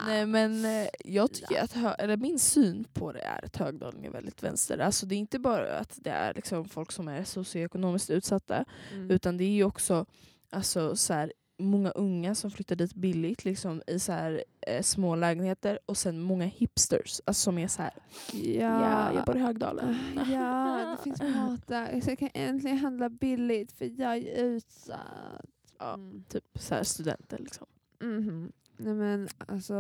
Nej 0.06 0.26
men 0.26 0.64
eh, 0.64 0.88
jag 1.04 1.32
tycker 1.32 1.62
att 1.62 1.72
hö- 1.72 1.94
eller 1.98 2.16
min 2.16 2.38
syn 2.38 2.84
på 2.92 3.12
det 3.12 3.20
är 3.20 3.44
att 3.44 3.56
Högdalen 3.56 4.04
är 4.04 4.10
väldigt 4.10 4.42
vänster. 4.42 4.78
Alltså 4.78 5.06
det 5.06 5.14
är 5.14 5.18
inte 5.18 5.38
bara 5.38 5.78
att 5.78 5.98
det 6.02 6.10
är 6.10 6.34
liksom 6.34 6.68
folk 6.68 6.92
som 6.92 7.08
är 7.08 7.24
socioekonomiskt 7.24 8.10
utsatta 8.10 8.64
Mm. 8.94 9.10
utan 9.10 9.36
det 9.36 9.44
är 9.44 9.48
ju 9.50 9.64
också 9.64 10.06
alltså, 10.50 10.96
så 10.96 11.14
här, 11.14 11.32
många 11.58 11.90
unga 11.90 12.34
som 12.34 12.50
flyttar 12.50 12.76
dit 12.76 12.94
billigt 12.94 13.44
liksom, 13.44 13.82
i 13.86 13.98
så 13.98 14.12
här, 14.12 14.44
eh, 14.60 14.82
små 14.82 15.16
lägenheter 15.16 15.78
och 15.86 15.96
sen 15.96 16.20
många 16.20 16.44
hipsters 16.44 17.20
alltså, 17.24 17.42
som 17.42 17.58
är 17.58 17.68
så 17.68 17.82
här, 17.82 17.92
ja, 18.32 19.12
jag 19.14 19.24
bor 19.24 19.36
i 19.36 19.40
Högdalen. 19.40 19.96
Ja, 20.32 20.96
det 20.98 21.02
finns 21.04 21.20
mat 21.36 21.66
där. 21.66 22.00
Så 22.00 22.10
jag 22.10 22.18
kan 22.18 22.30
äntligen 22.34 22.78
handla 22.78 23.08
billigt 23.08 23.72
för 23.72 24.00
jag 24.00 24.16
är 24.16 24.44
utsatt. 24.44 25.46
Ja, 25.78 25.94
Mm. 25.94 26.24
typ 26.28 26.44
så 26.54 26.74
här 26.74 26.82
studenter 26.82 27.38
liksom. 27.38 27.66
Mhm. 28.00 28.52
Nej 28.76 28.94
men 28.94 29.28
alltså, 29.48 29.74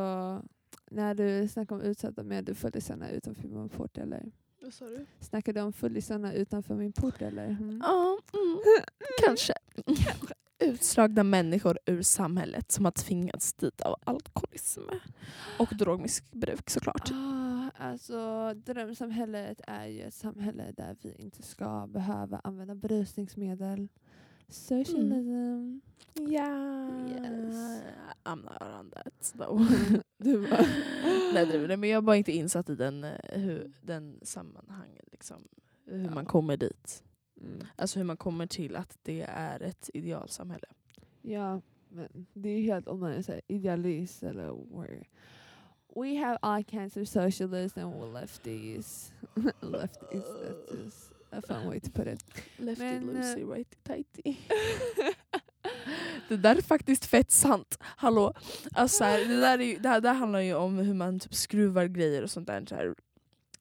när 0.90 1.14
du 1.14 1.48
snackar 1.48 1.74
om 1.76 1.82
utsatta, 1.82 2.22
menar 2.22 2.42
du 2.42 2.54
fullisarna 2.54 3.10
utanför 3.10 3.48
min 3.48 3.68
port 3.68 3.98
eller? 3.98 4.32
Vad 4.62 4.74
sa 4.74 4.84
du? 4.84 5.06
Snackar 5.20 5.52
du 5.52 5.60
om 5.60 5.72
fullisarna 5.72 6.32
utanför 6.34 6.74
min 6.74 6.92
port 6.92 7.22
eller? 7.22 7.44
Mm. 7.46 7.80
Ja, 7.84 8.18
mm, 8.32 8.58
kanske. 9.26 9.52
Utslagna 10.60 11.22
människor 11.24 11.78
ur 11.86 12.02
samhället 12.02 12.72
som 12.72 12.84
har 12.84 12.92
tvingats 12.92 13.52
dit 13.52 13.80
av 13.80 13.96
alkoholism 14.04 14.80
och 15.58 15.68
drogmissbruk 15.78 16.70
såklart. 16.70 17.10
Ah, 17.12 17.70
alltså, 17.84 18.54
drömsamhället 18.54 19.60
är 19.66 19.86
ju 19.86 20.02
ett 20.02 20.14
samhälle 20.14 20.72
där 20.76 20.96
vi 21.02 21.12
inte 21.18 21.42
ska 21.42 21.86
behöva 21.86 22.40
använda 22.44 22.74
berusningsmedel. 22.74 23.88
Socialism. 24.48 25.80
Ja, 26.14 26.88
Yes. 27.08 27.82
I'm 28.24 28.42
not 28.42 28.62
on 28.80 28.90
that 28.90 29.32
though. 29.38 29.62
Du 30.18 30.48
bara, 30.50 30.66
Nej, 31.34 31.66
nej, 31.68 31.76
men 31.76 31.88
jag 31.90 31.96
är 31.96 32.00
bara 32.02 32.16
inte 32.16 32.32
insatt 32.32 32.68
i 32.70 32.74
den, 32.74 33.04
eh, 33.04 33.12
hur, 33.40 33.72
den 33.82 34.18
sammanhangen. 34.22 35.04
Liksom. 35.12 35.36
Hur 35.84 36.04
Ja. 36.04 36.10
man 36.10 36.26
kommer 36.26 36.56
dit. 36.56 37.04
Mm. 37.40 37.66
Alltså 37.76 37.98
hur 37.98 38.06
man 38.06 38.16
kommer 38.16 38.46
till 38.46 38.76
att 38.76 38.98
det 39.02 39.26
är 39.28 39.62
ett 39.62 39.90
idealsamhälle. 39.94 40.66
Ja, 41.22 41.60
men 41.88 42.26
det 42.32 42.48
är 42.48 42.58
ju 42.58 42.62
helt 42.62 42.88
om 42.88 43.00
man 43.00 43.12
är 43.12 43.22
så 43.22 43.32
här 43.32 43.40
idealist 43.46 44.22
eller 44.22 44.78
where 44.78 45.04
We 45.96 46.16
have 46.16 46.38
all 46.42 46.64
of 46.96 47.08
socialists 47.08 47.78
and 47.78 48.12
lefties. 48.14 49.12
lefties, 49.60 50.24
that's 50.24 50.84
just 50.84 51.12
a 51.32 51.42
fun 51.42 51.66
way 51.66 51.80
to 51.80 51.90
put 51.90 52.06
it. 52.06 52.22
Lefty 52.58 52.84
Men, 52.84 53.06
loosey, 53.06 53.42
eh, 53.42 53.48
righty 53.48 53.76
tighty. 53.82 54.36
det 56.28 56.36
där 56.36 56.56
är 56.56 56.62
faktiskt 56.62 57.06
fett 57.06 57.30
sant. 57.30 57.78
Hallå. 57.80 58.34
Alltså, 58.72 59.04
här, 59.04 59.18
det, 59.18 59.40
där 59.40 59.58
är 59.58 59.64
ju, 59.64 59.78
det, 59.78 59.88
här, 59.88 60.00
det 60.00 60.08
här 60.08 60.14
handlar 60.16 60.40
ju 60.40 60.54
om 60.54 60.78
hur 60.78 60.94
man 60.94 61.20
typ 61.20 61.34
skruvar 61.34 61.84
grejer 61.84 62.22
och 62.22 62.30
sånt 62.30 62.46
där. 62.46 62.66
Så 62.68 62.74
här, 62.74 62.94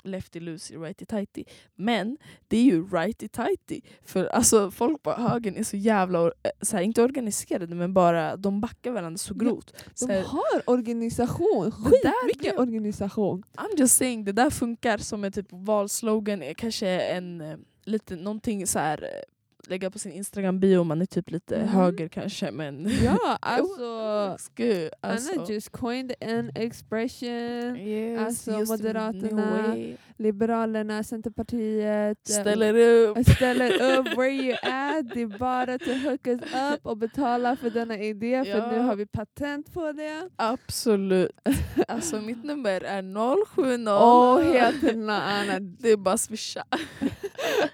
lefty 0.07 0.39
loosey, 0.39 0.77
righty 0.77 1.05
tighty. 1.05 1.43
Men 1.75 2.17
det 2.47 2.57
är 2.57 2.63
ju 2.63 2.87
righty 2.87 3.27
tighty. 3.27 3.81
För 4.05 4.25
alltså, 4.25 4.71
folk 4.71 5.03
på 5.03 5.11
högen 5.11 5.57
är 5.57 5.63
så 5.63 5.77
jävla, 5.77 6.25
eh, 6.25 6.31
så 6.61 6.77
här, 6.77 6.83
inte 6.83 7.03
organiserade 7.03 7.75
men 7.75 7.93
bara 7.93 8.37
de 8.37 8.61
backar 8.61 8.91
varandra 8.91 9.17
så 9.17 9.33
grovt. 9.33 9.73
Så 9.93 10.07
De 10.07 10.13
här, 10.13 10.23
har 10.23 10.69
organisation, 10.69 11.71
skitmycket 11.71 12.59
organisation. 12.59 13.43
I'm 13.57 13.79
just 13.79 13.97
saying, 13.97 14.23
det 14.23 14.31
där 14.31 14.49
funkar 14.49 14.97
som 14.97 15.23
en 15.23 15.31
typ 15.31 15.47
valslogan, 15.49 16.43
är 16.43 16.53
kanske 16.53 16.87
en 16.87 17.41
eh, 17.41 17.57
lite 17.83 18.15
någonting 18.15 18.67
så 18.67 18.79
här 18.79 19.03
eh, 19.03 19.36
lägga 19.69 19.91
på 19.91 19.99
sin 19.99 20.11
Instagram 20.11 20.59
bio 20.59 20.77
om 20.77 20.87
man 20.87 21.01
är 21.01 21.05
typ 21.05 21.29
lite 21.31 21.57
Mhm. 21.59 21.67
höger 21.67 22.07
kanske 22.07 22.51
men 22.51 22.89
Ja, 23.03 23.37
alltså 23.41 24.35
Sku, 24.39 24.89
Anna 25.01 25.13
alltså. 25.13 25.53
just 25.53 25.69
coined 25.69 26.13
an 26.21 26.51
expression. 26.55 27.77
Yes, 27.77 28.19
alltså, 28.47 28.51
Moderaterna. 28.73 29.75
Liberalerna, 30.17 31.03
Centerpartiet. 31.03 32.29
eh, 32.29 32.33
ställer 32.41 32.73
upp. 32.73 33.17
ställer 33.35 33.97
upp 33.99 34.07
where 34.17 34.29
you 34.31 34.53
at. 34.53 35.13
Det 35.13 35.21
är 35.21 35.37
bara 35.37 35.77
to 35.79 35.91
hook 36.09 36.27
us 36.27 36.41
up 36.73 36.79
och 36.85 36.97
betala 36.97 37.55
för 37.55 37.69
denna 37.69 37.97
idé 37.99 38.43
för 38.45 38.51
Ja. 38.57 38.71
nu 38.71 38.79
har 38.79 38.95
vi 38.95 39.05
patent 39.05 39.73
på 39.73 39.91
det. 39.91 40.29
Absolut. 40.35 41.31
Alltså 41.87 42.21
mitt 42.21 42.43
nummer 42.43 42.81
är 42.83 43.01
070. 43.45 43.89
Åh 43.89 44.41
heterna 44.41 45.21
Anna, 45.23 45.59
Det 45.59 45.91
är 45.91 45.97
bara 45.97 46.17
swisha. 46.17 46.63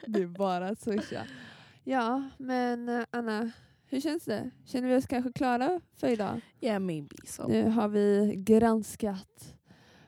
det 0.08 0.22
är 0.22 0.28
bara 0.28 0.76
swisha. 0.76 1.22
Ja, 1.84 2.30
men 2.38 2.90
eh, 2.90 3.06
Anna, 3.12 3.52
hur 3.86 4.00
känns 4.00 4.26
det? 4.26 4.50
Känner 4.66 4.88
vi 4.90 4.96
oss 4.96 5.06
kanske 5.06 5.32
klara 5.32 5.82
för 5.96 6.08
idag? 6.08 6.42
Yeah 6.62 6.80
maybe 6.80 7.16
so. 7.26 7.48
Nu 7.48 7.70
har 7.70 7.88
vi 7.88 8.34
granskat 8.38 9.56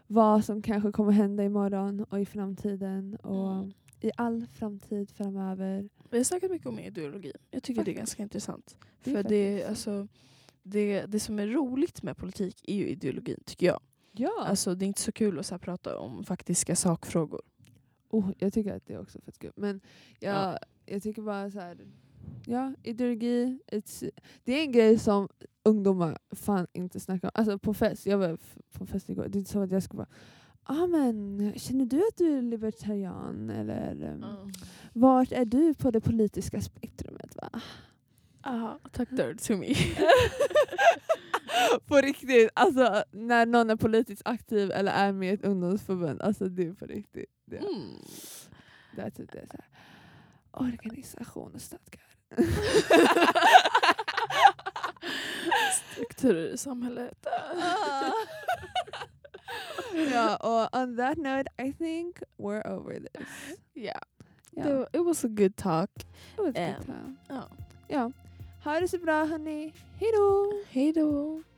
vad 0.07 0.45
som 0.45 0.61
kanske 0.61 0.91
kommer 0.91 1.11
hända 1.11 1.43
imorgon 1.43 2.03
och 2.03 2.19
i 2.19 2.25
framtiden 2.25 3.15
och 3.15 3.51
Mm. 3.57 3.73
i 4.01 4.11
all 4.17 4.45
framtid 4.53 5.11
framöver. 5.11 5.89
Vi 6.09 6.17
har 6.17 6.23
snackat 6.23 6.51
mycket 6.51 6.67
om 6.67 6.79
ideologi. 6.79 7.31
Jag 7.51 7.63
tycker 7.63 7.83
det 7.83 7.91
är 7.91 7.95
Faktiskt. 7.95 7.97
ganska 7.97 8.23
intressant. 8.23 8.77
Det 9.03 9.11
För 9.11 9.23
det, 9.23 9.23
faktiskt 9.23 9.69
alltså, 9.69 10.07
det, 10.63 11.05
det 11.05 11.19
som 11.19 11.39
är 11.39 11.47
roligt 11.47 12.03
med 12.03 12.17
politik 12.17 12.61
är 12.69 12.75
ju 12.75 12.87
ideologin 12.87 13.39
tycker 13.45 13.65
jag. 13.65 13.79
Ja, 14.11 14.45
Alltså, 14.47 14.75
det 14.75 14.85
är 14.85 14.87
inte 14.87 15.01
så 15.01 15.11
kul 15.11 15.39
att 15.39 15.45
så 15.45 15.57
prata 15.59 15.97
om 15.99 16.23
faktiska 16.23 16.75
sakfrågor. 16.75 17.41
oh, 18.09 18.29
jag 18.37 18.53
tycker 18.53 18.75
att 18.75 18.85
det 18.87 18.93
är 18.93 19.01
också 19.01 19.21
fett 19.21 19.39
kul. 19.39 19.51
Men 19.55 19.81
jag, 20.19 20.35
Ja. 20.35 20.57
Jag 20.85 21.03
tycker 21.03 21.21
bara 21.21 21.51
så 21.51 21.59
här. 21.59 21.77
Ja, 22.45 22.73
ideologi. 22.83 23.59
It's, 23.71 24.09
det 24.43 24.53
är 24.53 24.61
en 24.61 24.71
grej 24.71 24.99
som 24.99 25.29
ungdomar 25.63 26.17
fan 26.31 26.67
inte 26.73 26.99
snackar 26.99 27.27
om. 27.27 27.31
Alltså 27.33 27.59
på 27.59 27.73
fest, 27.73 28.05
jag 28.05 28.17
var 28.17 28.37
på 28.71 28.85
fest 28.85 29.09
igår. 29.09 29.27
Det 29.27 29.37
är 29.37 29.39
inte 29.39 29.51
så 29.51 29.61
att 29.61 29.71
jag 29.71 29.83
ska 29.83 29.97
bara 29.97 30.07
ah, 30.63 30.87
men 30.87 31.53
känner 31.55 31.85
du 31.85 31.97
att 31.97 32.17
du 32.17 32.37
är 32.37 32.41
libertarian? 32.41 33.49
Eller 33.49 34.03
um, 34.13 34.51
vart 34.93 35.31
är 35.31 35.45
du 35.45 35.73
på 35.73 35.91
det 35.91 36.01
politiska 36.01 36.61
spektrumet? 36.61 37.35
Va? 37.35 37.49
Aha, 38.43 38.79
talk 38.91 39.09
dirt 39.09 39.43
to 39.47 39.57
me. 39.57 39.75
på 41.85 41.95
riktigt, 41.95 42.49
alltså 42.53 43.03
när 43.11 43.45
någon 43.45 43.69
är 43.69 43.75
politiskt 43.75 44.21
aktiv 44.25 44.71
eller 44.71 44.91
är 44.91 45.11
med 45.11 45.29
i 45.29 45.33
ett 45.33 45.45
ungdomsförbund, 45.45 46.21
alltså 46.21 46.49
det 46.49 46.67
är 46.67 46.73
på 46.73 46.85
riktigt. 46.85 47.29
Det, 47.45 47.57
Mm. 47.57 47.69
det 48.95 49.01
är 49.01 49.09
typ 49.09 49.31
det 49.31 49.47
Organisation 50.55 51.51
och 51.55 51.61
stadgar. 51.61 52.05
Strukturer 55.93 56.53
i 56.53 56.57
samhället. 56.57 57.27
ja, 60.13 60.35
och 60.35 60.79
on 60.81 60.97
that 60.97 61.17
note 61.17 61.49
I 61.57 61.73
think 61.73 62.15
we're 62.37 62.67
over 62.67 62.99
this. 62.99 63.57
Yeah. 63.75 63.99
Var- 64.51 64.87
It 64.93 65.05
was 65.05 65.25
a 65.25 65.27
good 65.27 65.55
talk. 65.55 65.89
it 65.97 66.05
was 66.37 66.55
ehm, 66.55 66.73
good. 66.85 67.15
Ja. 67.27 67.43
Ja. 67.87 68.11
Ha 68.63 68.79
det 68.79 68.87
så 68.87 68.97
bra 68.97 69.25
hörni. 69.25 69.73
Hej 69.99 70.11
då. 70.11 70.51
Som 71.01 71.43
Z 71.43 71.54